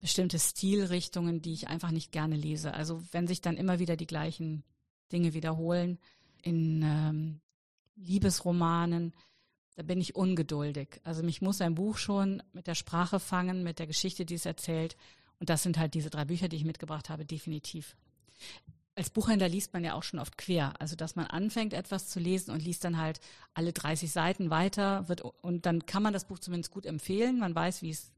bestimmte 0.00 0.38
Stilrichtungen, 0.38 1.42
die 1.42 1.52
ich 1.52 1.68
einfach 1.68 1.90
nicht 1.90 2.12
gerne 2.12 2.36
lese. 2.36 2.74
Also 2.74 3.02
wenn 3.12 3.26
sich 3.26 3.40
dann 3.40 3.56
immer 3.56 3.78
wieder 3.78 3.96
die 3.96 4.06
gleichen 4.06 4.62
Dinge 5.12 5.34
wiederholen 5.34 5.98
in 6.46 6.82
ähm, 6.82 7.40
Liebesromanen, 7.96 9.12
da 9.74 9.82
bin 9.82 10.00
ich 10.00 10.14
ungeduldig. 10.14 11.00
Also 11.04 11.22
mich 11.22 11.42
muss 11.42 11.60
ein 11.60 11.74
Buch 11.74 11.98
schon 11.98 12.42
mit 12.52 12.66
der 12.66 12.74
Sprache 12.74 13.20
fangen, 13.20 13.62
mit 13.62 13.78
der 13.78 13.86
Geschichte, 13.86 14.24
die 14.24 14.34
es 14.34 14.46
erzählt. 14.46 14.96
Und 15.38 15.50
das 15.50 15.62
sind 15.62 15.78
halt 15.78 15.94
diese 15.94 16.08
drei 16.08 16.24
Bücher, 16.24 16.48
die 16.48 16.56
ich 16.56 16.64
mitgebracht 16.64 17.10
habe, 17.10 17.26
definitiv. 17.26 17.96
Als 18.94 19.10
Buchhändler 19.10 19.50
liest 19.50 19.74
man 19.74 19.84
ja 19.84 19.92
auch 19.92 20.02
schon 20.02 20.18
oft 20.18 20.38
quer. 20.38 20.80
Also, 20.80 20.96
dass 20.96 21.16
man 21.16 21.26
anfängt, 21.26 21.74
etwas 21.74 22.08
zu 22.08 22.18
lesen 22.18 22.52
und 22.52 22.62
liest 22.62 22.84
dann 22.84 22.96
halt 22.96 23.20
alle 23.52 23.74
30 23.74 24.10
Seiten 24.10 24.48
weiter, 24.48 25.06
wird, 25.10 25.20
und 25.20 25.66
dann 25.66 25.84
kann 25.84 26.02
man 26.02 26.14
das 26.14 26.26
Buch 26.26 26.38
zumindest 26.38 26.72
gut 26.72 26.86
empfehlen. 26.86 27.38
Man 27.38 27.54
weiß, 27.54 27.82
wie 27.82 27.90
es 27.90 28.12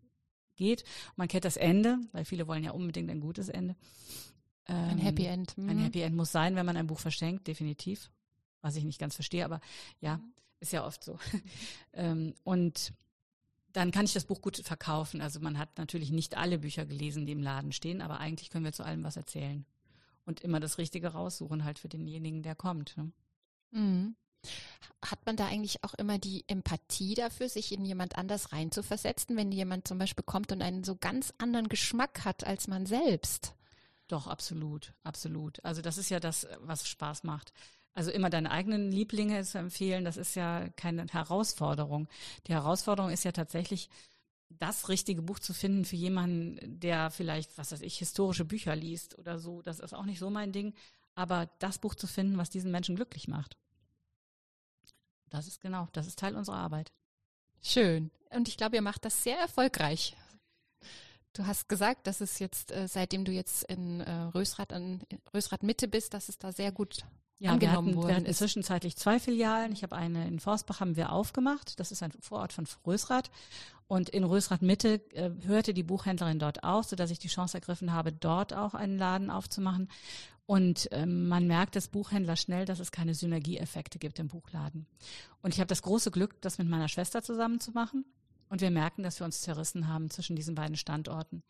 geht. 0.54 0.84
Man 1.16 1.26
kennt 1.26 1.44
das 1.44 1.56
Ende, 1.56 1.98
weil 2.12 2.24
viele 2.24 2.46
wollen 2.46 2.62
ja 2.62 2.70
unbedingt 2.70 3.10
ein 3.10 3.20
gutes 3.20 3.48
Ende. 3.48 3.74
ein 4.74 4.98
Happy 4.98 5.24
End. 5.24 5.58
Mhm. 5.58 5.68
Ein 5.68 5.78
Happy 5.78 6.02
End 6.02 6.14
muss 6.14 6.30
sein, 6.30 6.54
wenn 6.54 6.66
man 6.66 6.76
ein 6.76 6.86
Buch 6.86 7.00
verschenkt, 7.00 7.48
definitiv. 7.48 8.10
Was 8.60 8.76
ich 8.76 8.84
nicht 8.84 8.98
ganz 8.98 9.14
verstehe, 9.14 9.44
aber 9.44 9.60
ja, 10.00 10.20
ist 10.60 10.72
ja 10.72 10.84
oft 10.84 11.04
so. 11.04 11.18
ähm, 11.92 12.34
und 12.44 12.92
dann 13.72 13.90
kann 13.90 14.04
ich 14.04 14.12
das 14.12 14.24
Buch 14.24 14.40
gut 14.40 14.56
verkaufen. 14.56 15.20
Also 15.20 15.40
man 15.40 15.58
hat 15.58 15.78
natürlich 15.78 16.10
nicht 16.10 16.36
alle 16.36 16.58
Bücher 16.58 16.86
gelesen, 16.86 17.26
die 17.26 17.32
im 17.32 17.42
Laden 17.42 17.72
stehen, 17.72 18.02
aber 18.02 18.18
eigentlich 18.18 18.50
können 18.50 18.64
wir 18.64 18.72
zu 18.72 18.84
allem 18.84 19.04
was 19.04 19.16
erzählen. 19.16 19.64
Und 20.24 20.40
immer 20.40 20.60
das 20.60 20.78
Richtige 20.78 21.08
raussuchen, 21.08 21.64
halt 21.64 21.78
für 21.78 21.88
denjenigen, 21.88 22.42
der 22.42 22.54
kommt. 22.54 22.96
Ne? 22.96 23.12
Mhm. 23.70 24.16
Hat 25.02 25.24
man 25.26 25.36
da 25.36 25.46
eigentlich 25.46 25.84
auch 25.84 25.94
immer 25.94 26.18
die 26.18 26.44
Empathie 26.48 27.14
dafür, 27.14 27.48
sich 27.48 27.72
in 27.72 27.84
jemand 27.84 28.16
anders 28.16 28.52
reinzuversetzen, 28.52 29.36
wenn 29.36 29.52
jemand 29.52 29.86
zum 29.86 29.98
Beispiel 29.98 30.24
kommt 30.24 30.52
und 30.52 30.62
einen 30.62 30.84
so 30.84 30.96
ganz 30.96 31.32
anderen 31.38 31.68
Geschmack 31.68 32.24
hat 32.24 32.44
als 32.44 32.68
man 32.68 32.86
selbst? 32.86 33.54
Doch, 34.08 34.26
absolut, 34.26 34.94
absolut. 35.02 35.64
Also 35.64 35.82
das 35.82 35.98
ist 35.98 36.08
ja 36.08 36.18
das, 36.18 36.46
was 36.60 36.88
Spaß 36.88 37.24
macht. 37.24 37.52
Also 37.98 38.12
immer 38.12 38.30
deine 38.30 38.52
eigenen 38.52 38.92
Lieblinge 38.92 39.42
zu 39.42 39.58
empfehlen, 39.58 40.04
das 40.04 40.16
ist 40.16 40.36
ja 40.36 40.68
keine 40.76 41.04
Herausforderung. 41.10 42.06
Die 42.46 42.52
Herausforderung 42.52 43.10
ist 43.10 43.24
ja 43.24 43.32
tatsächlich, 43.32 43.90
das 44.50 44.88
richtige 44.88 45.20
Buch 45.20 45.40
zu 45.40 45.52
finden 45.52 45.84
für 45.84 45.96
jemanden, 45.96 46.78
der 46.78 47.10
vielleicht, 47.10 47.58
was 47.58 47.72
weiß 47.72 47.80
ich, 47.80 47.98
historische 47.98 48.44
Bücher 48.44 48.76
liest 48.76 49.18
oder 49.18 49.40
so. 49.40 49.62
Das 49.62 49.80
ist 49.80 49.94
auch 49.94 50.04
nicht 50.04 50.20
so 50.20 50.30
mein 50.30 50.52
Ding. 50.52 50.74
Aber 51.16 51.50
das 51.58 51.78
Buch 51.78 51.96
zu 51.96 52.06
finden, 52.06 52.38
was 52.38 52.50
diesen 52.50 52.70
Menschen 52.70 52.94
glücklich 52.94 53.26
macht. 53.26 53.56
Das 55.28 55.48
ist 55.48 55.60
genau, 55.60 55.88
das 55.90 56.06
ist 56.06 56.20
Teil 56.20 56.36
unserer 56.36 56.58
Arbeit. 56.58 56.92
Schön. 57.62 58.12
Und 58.30 58.46
ich 58.46 58.56
glaube, 58.56 58.76
ihr 58.76 58.82
macht 58.82 59.06
das 59.06 59.24
sehr 59.24 59.38
erfolgreich. 59.38 60.16
Du 61.32 61.48
hast 61.48 61.68
gesagt, 61.68 62.06
dass 62.06 62.20
es 62.20 62.38
jetzt, 62.38 62.70
äh, 62.70 62.86
seitdem 62.86 63.24
du 63.24 63.32
jetzt 63.32 63.64
in 63.64 64.02
äh, 64.02 64.12
Rösrath, 64.36 64.72
an 64.72 65.02
Rösrath 65.34 65.64
Mitte 65.64 65.88
bist, 65.88 66.14
dass 66.14 66.28
es 66.28 66.38
da 66.38 66.52
sehr 66.52 66.70
gut 66.70 67.04
ja, 67.38 67.52
angenommen 67.52 67.60
wir 67.60 67.90
hatten, 67.90 67.96
worden 67.96 68.08
wir 68.08 68.14
hatten 68.16 68.26
ist. 68.26 68.38
zwischenzeitlich 68.38 68.96
zwei 68.96 69.20
Filialen. 69.20 69.72
Ich 69.72 69.82
habe 69.82 69.94
eine 69.96 70.26
in 70.26 70.40
Forstbach 70.40 70.80
haben 70.80 70.96
wir 70.96 71.12
aufgemacht. 71.12 71.78
Das 71.78 71.92
ist 71.92 72.02
ein 72.02 72.12
Vorort 72.20 72.52
von 72.52 72.66
Rösrath. 72.86 73.30
Und 73.86 74.08
in 74.08 74.24
Rösrath 74.24 74.62
Mitte 74.62 75.00
äh, 75.14 75.30
hörte 75.46 75.72
die 75.72 75.82
Buchhändlerin 75.82 76.38
dort 76.38 76.62
auf, 76.64 76.86
sodass 76.86 77.10
ich 77.10 77.18
die 77.18 77.28
Chance 77.28 77.56
ergriffen 77.56 77.92
habe, 77.92 78.12
dort 78.12 78.52
auch 78.52 78.74
einen 78.74 78.98
Laden 78.98 79.30
aufzumachen. 79.30 79.88
Und 80.46 80.88
ähm, 80.92 81.28
man 81.28 81.46
merkt 81.46 81.76
als 81.76 81.88
Buchhändler 81.88 82.36
schnell, 82.36 82.64
dass 82.64 82.80
es 82.80 82.90
keine 82.90 83.14
Synergieeffekte 83.14 83.98
gibt 83.98 84.18
im 84.18 84.28
Buchladen. 84.28 84.86
Und 85.42 85.54
ich 85.54 85.60
habe 85.60 85.68
das 85.68 85.82
große 85.82 86.10
Glück, 86.10 86.40
das 86.40 86.58
mit 86.58 86.68
meiner 86.68 86.88
Schwester 86.88 87.22
zusammen 87.22 87.60
zu 87.60 87.70
machen. 87.70 88.04
Und 88.48 88.62
wir 88.62 88.70
merken, 88.70 89.02
dass 89.02 89.20
wir 89.20 89.26
uns 89.26 89.42
zerrissen 89.42 89.88
haben 89.88 90.10
zwischen 90.10 90.36
diesen 90.36 90.54
beiden 90.54 90.76
Standorten. 90.76 91.42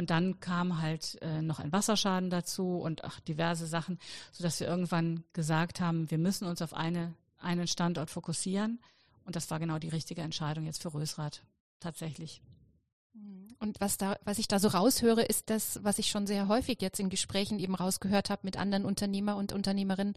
Und 0.00 0.08
dann 0.08 0.40
kam 0.40 0.80
halt 0.80 1.18
äh, 1.20 1.42
noch 1.42 1.58
ein 1.58 1.72
Wasserschaden 1.72 2.30
dazu 2.30 2.78
und 2.78 3.04
ach, 3.04 3.20
diverse 3.20 3.66
Sachen, 3.66 3.98
sodass 4.32 4.58
wir 4.58 4.66
irgendwann 4.66 5.24
gesagt 5.34 5.78
haben, 5.78 6.10
wir 6.10 6.16
müssen 6.16 6.46
uns 6.46 6.62
auf 6.62 6.72
eine, 6.72 7.12
einen 7.36 7.66
Standort 7.66 8.08
fokussieren. 8.08 8.80
Und 9.26 9.36
das 9.36 9.50
war 9.50 9.58
genau 9.58 9.78
die 9.78 9.90
richtige 9.90 10.22
Entscheidung 10.22 10.64
jetzt 10.64 10.80
für 10.80 10.94
Rösrath, 10.94 11.42
tatsächlich. 11.80 12.40
Und 13.58 13.78
was 13.78 13.98
da, 13.98 14.16
was 14.24 14.38
ich 14.38 14.48
da 14.48 14.58
so 14.58 14.68
raushöre, 14.68 15.22
ist 15.22 15.50
das, 15.50 15.84
was 15.84 15.98
ich 15.98 16.08
schon 16.08 16.26
sehr 16.26 16.48
häufig 16.48 16.80
jetzt 16.80 16.98
in 16.98 17.10
Gesprächen 17.10 17.58
eben 17.58 17.74
rausgehört 17.74 18.30
habe 18.30 18.40
mit 18.44 18.56
anderen 18.56 18.86
Unternehmer 18.86 19.36
und 19.36 19.52
Unternehmerinnen. 19.52 20.14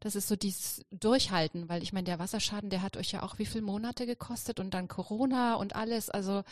Das 0.00 0.16
ist 0.16 0.26
so 0.26 0.34
dieses 0.34 0.84
Durchhalten, 0.90 1.68
weil 1.68 1.84
ich 1.84 1.92
meine, 1.92 2.06
der 2.06 2.18
Wasserschaden, 2.18 2.68
der 2.68 2.82
hat 2.82 2.96
euch 2.96 3.12
ja 3.12 3.22
auch 3.22 3.38
wie 3.38 3.46
viele 3.46 3.62
Monate 3.62 4.06
gekostet 4.06 4.58
und 4.58 4.74
dann 4.74 4.88
Corona 4.88 5.54
und 5.54 5.76
alles. 5.76 6.10
Also, 6.10 6.42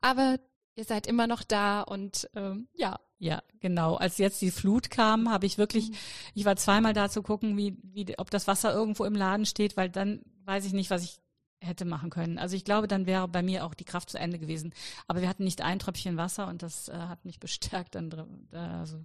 aber 0.00 0.40
ihr 0.76 0.84
seid 0.84 1.06
immer 1.06 1.26
noch 1.26 1.42
da 1.42 1.80
und 1.82 2.28
ähm, 2.34 2.68
ja. 2.74 2.98
Ja, 3.18 3.42
genau. 3.60 3.94
Als 3.94 4.18
jetzt 4.18 4.42
die 4.42 4.50
Flut 4.50 4.90
kam, 4.90 5.30
habe 5.30 5.46
ich 5.46 5.56
wirklich, 5.56 5.88
mhm. 5.88 5.96
ich 6.34 6.44
war 6.44 6.54
zweimal 6.56 6.92
da 6.92 7.08
zu 7.08 7.22
gucken, 7.22 7.56
wie, 7.56 7.78
wie, 7.82 8.18
ob 8.18 8.30
das 8.30 8.46
Wasser 8.46 8.74
irgendwo 8.74 9.06
im 9.06 9.14
Laden 9.14 9.46
steht, 9.46 9.78
weil 9.78 9.88
dann 9.88 10.20
weiß 10.44 10.66
ich 10.66 10.74
nicht, 10.74 10.90
was 10.90 11.02
ich 11.02 11.18
hätte 11.60 11.86
machen 11.86 12.10
können. 12.10 12.38
Also 12.38 12.56
ich 12.56 12.64
glaube, 12.64 12.88
dann 12.88 13.06
wäre 13.06 13.26
bei 13.26 13.42
mir 13.42 13.64
auch 13.64 13.72
die 13.72 13.84
Kraft 13.84 14.10
zu 14.10 14.18
Ende 14.18 14.38
gewesen. 14.38 14.74
Aber 15.06 15.22
wir 15.22 15.30
hatten 15.30 15.44
nicht 15.44 15.62
ein 15.62 15.78
Tröpfchen 15.78 16.18
Wasser 16.18 16.46
und 16.46 16.62
das 16.62 16.88
äh, 16.88 16.92
hat 16.94 17.24
mich 17.24 17.40
bestärkt 17.40 17.94
dann 17.94 18.12
äh, 18.52 18.56
also 18.56 19.04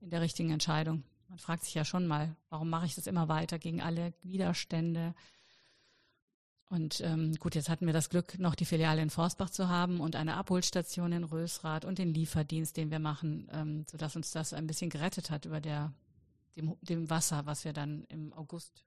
in 0.00 0.10
der 0.10 0.20
richtigen 0.20 0.50
Entscheidung. 0.50 1.04
Man 1.28 1.38
fragt 1.38 1.64
sich 1.64 1.74
ja 1.74 1.84
schon 1.84 2.06
mal, 2.06 2.36
warum 2.50 2.68
mache 2.68 2.86
ich 2.86 2.94
das 2.94 3.06
immer 3.06 3.28
weiter 3.28 3.58
gegen 3.58 3.80
alle 3.80 4.12
Widerstände? 4.22 5.14
Und 6.70 7.00
ähm, 7.00 7.34
gut, 7.36 7.54
jetzt 7.54 7.70
hatten 7.70 7.86
wir 7.86 7.94
das 7.94 8.10
Glück, 8.10 8.38
noch 8.38 8.54
die 8.54 8.66
Filiale 8.66 9.00
in 9.00 9.08
Forstbach 9.08 9.48
zu 9.48 9.68
haben 9.68 10.00
und 10.00 10.16
eine 10.16 10.36
Abholstation 10.36 11.12
in 11.12 11.24
Rösrath 11.24 11.86
und 11.86 11.98
den 11.98 12.12
Lieferdienst, 12.12 12.76
den 12.76 12.90
wir 12.90 12.98
machen, 12.98 13.48
ähm, 13.52 13.86
sodass 13.90 14.16
uns 14.16 14.32
das 14.32 14.52
ein 14.52 14.66
bisschen 14.66 14.90
gerettet 14.90 15.30
hat 15.30 15.46
über 15.46 15.60
der, 15.60 15.92
dem, 16.56 16.76
dem 16.82 17.08
Wasser, 17.08 17.46
was 17.46 17.64
wir 17.64 17.72
dann 17.72 18.04
im 18.08 18.34
August 18.34 18.84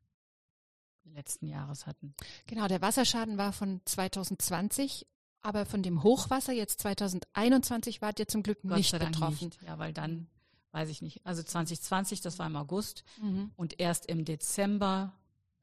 letzten 1.06 1.48
Jahres 1.48 1.88
hatten. 1.88 2.14
Genau, 2.46 2.68
der 2.68 2.82
Wasserschaden 2.82 3.38
war 3.38 3.52
von 3.52 3.82
2020, 3.86 5.08
aber 5.42 5.66
von 5.66 5.82
dem 5.82 6.04
Hochwasser 6.04 6.54
jetzt 6.54 6.82
2021 6.82 8.02
wart 8.02 8.20
ihr 8.20 8.28
zum 8.28 8.44
Glück 8.44 8.60
Gott 8.62 8.78
nicht 8.78 8.92
betroffen. 8.92 9.48
Nicht. 9.48 9.62
Ja, 9.64 9.80
weil 9.80 9.92
dann 9.92 10.28
weiß 10.72 10.90
ich 10.90 11.02
nicht. 11.02 11.26
Also 11.26 11.42
2020, 11.42 12.22
das 12.22 12.38
war 12.38 12.46
im 12.46 12.56
August 12.56 13.04
mhm. 13.20 13.52
und 13.56 13.80
erst 13.80 14.06
im 14.06 14.24
Dezember 14.24 15.14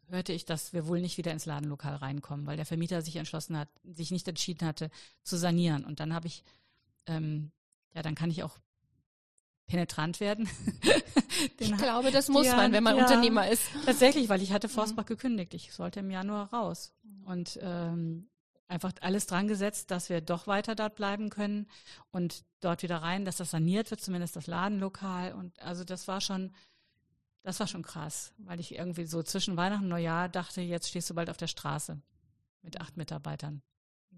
hörte 0.08 0.32
ich, 0.32 0.44
dass 0.44 0.72
wir 0.72 0.86
wohl 0.86 1.00
nicht 1.00 1.18
wieder 1.18 1.32
ins 1.32 1.46
Ladenlokal 1.46 1.96
reinkommen, 1.96 2.46
weil 2.46 2.56
der 2.56 2.66
Vermieter 2.66 3.02
sich 3.02 3.16
entschlossen 3.16 3.56
hat, 3.56 3.68
sich 3.84 4.10
nicht 4.10 4.26
entschieden 4.28 4.66
hatte 4.66 4.90
zu 5.22 5.36
sanieren. 5.36 5.84
Und 5.84 6.00
dann 6.00 6.14
habe 6.14 6.26
ich, 6.26 6.44
ähm, 7.06 7.50
ja, 7.94 8.02
dann 8.02 8.14
kann 8.14 8.30
ich 8.30 8.42
auch 8.42 8.58
penetrant 9.66 10.20
werden. 10.20 10.48
ich 11.58 11.76
glaube, 11.76 12.10
das 12.10 12.28
muss 12.28 12.46
ja, 12.46 12.56
man, 12.56 12.72
wenn 12.72 12.82
man 12.82 12.96
ja, 12.96 13.02
Unternehmer 13.02 13.48
ist. 13.48 13.64
Tatsächlich, 13.84 14.28
weil 14.28 14.42
ich 14.42 14.52
hatte 14.52 14.68
Forstbach 14.68 15.04
mhm. 15.04 15.08
gekündigt. 15.08 15.54
Ich 15.54 15.72
sollte 15.72 16.00
im 16.00 16.10
Januar 16.10 16.52
raus. 16.52 16.92
Und 17.26 17.58
ähm, 17.62 18.28
einfach 18.66 18.92
alles 19.00 19.26
dran 19.26 19.48
gesetzt, 19.48 19.90
dass 19.90 20.08
wir 20.08 20.20
doch 20.20 20.46
weiter 20.46 20.74
dort 20.74 20.94
bleiben 20.94 21.30
können 21.30 21.66
und 22.10 22.44
dort 22.60 22.82
wieder 22.82 22.98
rein, 22.98 23.24
dass 23.24 23.36
das 23.36 23.50
saniert 23.50 23.90
wird, 23.90 24.00
zumindest 24.00 24.36
das 24.36 24.46
Ladenlokal. 24.46 25.32
Und 25.32 25.60
also 25.60 25.84
das 25.84 26.08
war 26.08 26.20
schon 26.20 26.52
das 27.48 27.60
war 27.60 27.66
schon 27.66 27.82
krass, 27.82 28.34
weil 28.36 28.60
ich 28.60 28.74
irgendwie 28.74 29.06
so 29.06 29.22
zwischen 29.22 29.56
Weihnachten 29.56 29.84
und 29.84 29.88
Neujahr 29.88 30.28
dachte, 30.28 30.60
jetzt 30.60 30.90
stehst 30.90 31.08
du 31.08 31.14
bald 31.14 31.30
auf 31.30 31.38
der 31.38 31.46
Straße 31.46 31.98
mit 32.60 32.78
acht 32.78 32.98
Mitarbeitern. 32.98 33.62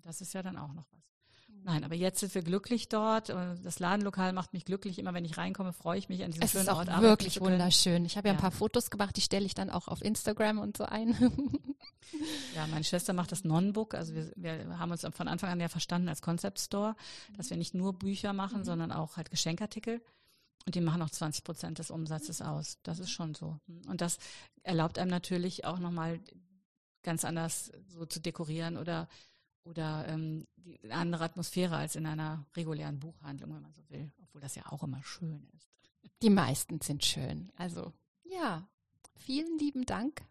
Das 0.03 0.21
ist 0.21 0.35
ja 0.35 0.43
dann 0.43 0.59
auch 0.59 0.73
noch 0.73 0.87
was. 0.91 1.05
Mhm. 1.47 1.63
Nein, 1.63 1.85
aber 1.85 1.95
jetzt 1.95 2.19
sind 2.19 2.35
wir 2.35 2.43
glücklich 2.43 2.89
dort. 2.89 3.29
Das 3.29 3.79
Ladenlokal 3.79 4.33
macht 4.33 4.53
mich 4.53 4.65
glücklich. 4.65 4.99
Immer 4.99 5.15
wenn 5.15 5.25
ich 5.25 5.39
reinkomme, 5.39 5.73
freue 5.73 5.97
ich 5.97 6.09
mich 6.09 6.25
an 6.25 6.33
diesem 6.33 6.43
es 6.43 6.51
schönen 6.51 6.71
Ort. 6.71 6.89
Es 6.89 6.97
ist 6.97 7.03
wirklich 7.03 7.41
wunderschön. 7.41 8.05
Ich 8.05 8.17
habe 8.17 8.27
ja, 8.27 8.35
ja, 8.35 8.39
ein 8.39 8.43
paar 8.43 8.51
Fotos 8.51 8.91
gemacht, 8.91 9.17
die 9.17 9.21
stelle 9.21 9.47
ich 9.47 9.55
dann 9.55 9.71
auch 9.71 9.87
auf 9.87 10.03
Instagram 10.03 10.59
und 10.59 10.77
so 10.77 10.87
ein. 10.87 11.11
ja, 12.57 12.67
meine 12.67 12.83
Schwester 12.83 13.13
macht 13.13 13.31
das 13.31 13.45
Non-Book. 13.45 13.95
Also 13.95 14.13
wir, 14.13 14.33
wir 14.35 14.77
haben 14.81 14.91
uns 14.91 15.07
von 15.13 15.29
Anfang 15.29 15.51
an 15.51 15.61
ja 15.61 15.69
verstanden 15.69 16.09
als 16.09 16.21
Concept 16.21 16.59
Store, 16.59 16.97
dass 17.37 17.49
wir 17.49 17.57
nicht 17.57 17.75
nur 17.75 17.93
Bücher 17.93 18.33
machen, 18.33 18.59
mhm. 18.59 18.65
sondern 18.65 18.91
auch 18.91 19.17
halt 19.17 19.31
Geschenkartikel. 19.31 20.03
Und 20.67 20.75
die 20.75 20.81
machen 20.81 21.03
auch 21.03 21.11
20 21.11 21.45
Prozent 21.45 21.79
des 21.79 21.91
Umsatzes 21.91 22.43
aus. 22.43 22.79
Das 22.83 22.99
ist 22.99 23.11
schon 23.11 23.35
so. 23.35 23.59
Und 23.87 24.01
das 24.01 24.19
erlaubt 24.63 24.99
einem 24.99 25.11
natürlich 25.11 25.65
auch 25.65 25.79
nochmal 25.79 26.21
ganz 27.03 27.25
anders 27.25 27.73
so 27.87 28.05
zu 28.05 28.21
dekorieren 28.21 28.77
oder 28.77 29.09
oder 29.63 30.07
ähm, 30.09 30.47
die, 30.57 30.81
eine 30.85 30.95
andere 30.95 31.25
Atmosphäre 31.25 31.77
als 31.77 31.95
in 31.95 32.07
einer 32.07 32.47
regulären 32.57 32.99
Buchhandlung, 32.99 33.55
wenn 33.55 33.63
man 33.63 33.75
so 33.75 33.89
will, 33.91 34.11
obwohl 34.23 34.41
das 34.41 34.55
ja 34.55 34.65
auch 34.71 34.83
immer 34.83 35.03
schön 35.03 35.47
ist. 35.55 35.69
Die 36.23 36.31
meisten 36.31 36.81
sind 36.81 37.05
schön. 37.05 37.53
Also 37.57 37.93
ja, 38.25 38.67
vielen 39.17 39.59
lieben 39.59 39.85
Dank 39.85 40.23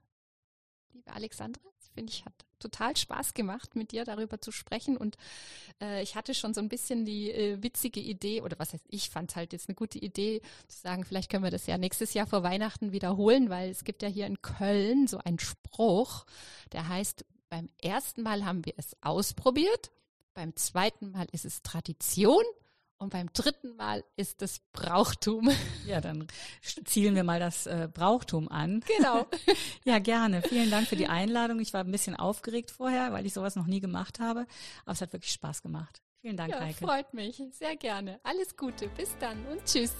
liebe 0.93 1.11
Alexandra. 1.13 1.69
Finde 1.99 2.13
ich 2.13 2.23
hat 2.23 2.45
total 2.59 2.95
Spaß 2.95 3.33
gemacht, 3.33 3.75
mit 3.75 3.91
dir 3.91 4.05
darüber 4.05 4.39
zu 4.39 4.53
sprechen. 4.53 4.95
Und 4.95 5.17
äh, 5.81 6.01
ich 6.01 6.15
hatte 6.15 6.33
schon 6.33 6.53
so 6.53 6.62
ein 6.62 6.69
bisschen 6.69 7.03
die 7.03 7.29
äh, 7.29 7.62
witzige 7.62 7.99
Idee, 7.99 8.41
oder 8.41 8.57
was 8.57 8.71
heißt, 8.71 8.85
ich 8.88 9.09
fand 9.09 9.35
halt 9.35 9.51
jetzt 9.51 9.67
eine 9.67 9.75
gute 9.75 9.99
Idee, 9.99 10.41
zu 10.69 10.79
sagen, 10.79 11.03
vielleicht 11.03 11.29
können 11.29 11.43
wir 11.43 11.51
das 11.51 11.67
ja 11.67 11.77
nächstes 11.77 12.13
Jahr 12.13 12.25
vor 12.25 12.41
Weihnachten 12.41 12.93
wiederholen, 12.93 13.49
weil 13.49 13.69
es 13.69 13.83
gibt 13.83 14.01
ja 14.01 14.07
hier 14.07 14.27
in 14.27 14.41
Köln 14.41 15.07
so 15.07 15.17
einen 15.17 15.39
Spruch, 15.39 16.25
der 16.71 16.88
heißt, 16.88 17.25
beim 17.49 17.67
ersten 17.81 18.21
Mal 18.21 18.45
haben 18.45 18.65
wir 18.65 18.75
es 18.77 18.95
ausprobiert, 19.01 19.91
beim 20.33 20.55
zweiten 20.55 21.12
Mal 21.12 21.27
ist 21.33 21.43
es 21.43 21.63
Tradition 21.63 22.45
und 22.99 23.12
beim 23.12 23.31
dritten 23.33 23.75
Mal 23.75 24.03
ist 24.15 24.41
es 24.41 24.59
Brauchtum. 24.73 25.49
Ja, 25.88 26.01
dann 26.01 26.27
zielen 26.85 27.15
wir 27.15 27.23
mal 27.23 27.39
das 27.39 27.65
äh, 27.65 27.89
Brauchtum 27.91 28.47
an. 28.47 28.83
Genau. 28.97 29.25
ja, 29.85 29.97
gerne. 29.97 30.43
Vielen 30.43 30.69
Dank 30.69 30.88
für 30.88 30.95
die 30.95 31.07
Einladung. 31.07 31.59
Ich 31.59 31.73
war 31.73 31.83
ein 31.83 31.91
bisschen 31.91 32.15
aufgeregt 32.15 32.69
vorher, 32.69 33.12
weil 33.12 33.25
ich 33.25 33.33
sowas 33.33 33.55
noch 33.55 33.65
nie 33.65 33.79
gemacht 33.79 34.19
habe. 34.19 34.45
Aber 34.83 34.91
es 34.91 35.01
hat 35.01 35.13
wirklich 35.13 35.31
Spaß 35.31 35.63
gemacht. 35.63 36.03
Vielen 36.21 36.38
Dank, 36.38 36.51
ja, 36.51 36.59
Heike. 36.59 36.85
Freut 36.85 37.13
mich. 37.13 37.41
Sehr 37.53 37.75
gerne. 37.75 38.19
Alles 38.23 38.55
Gute. 38.55 38.88
Bis 38.89 39.17
dann 39.19 39.43
und 39.47 39.65
tschüss. 39.65 39.95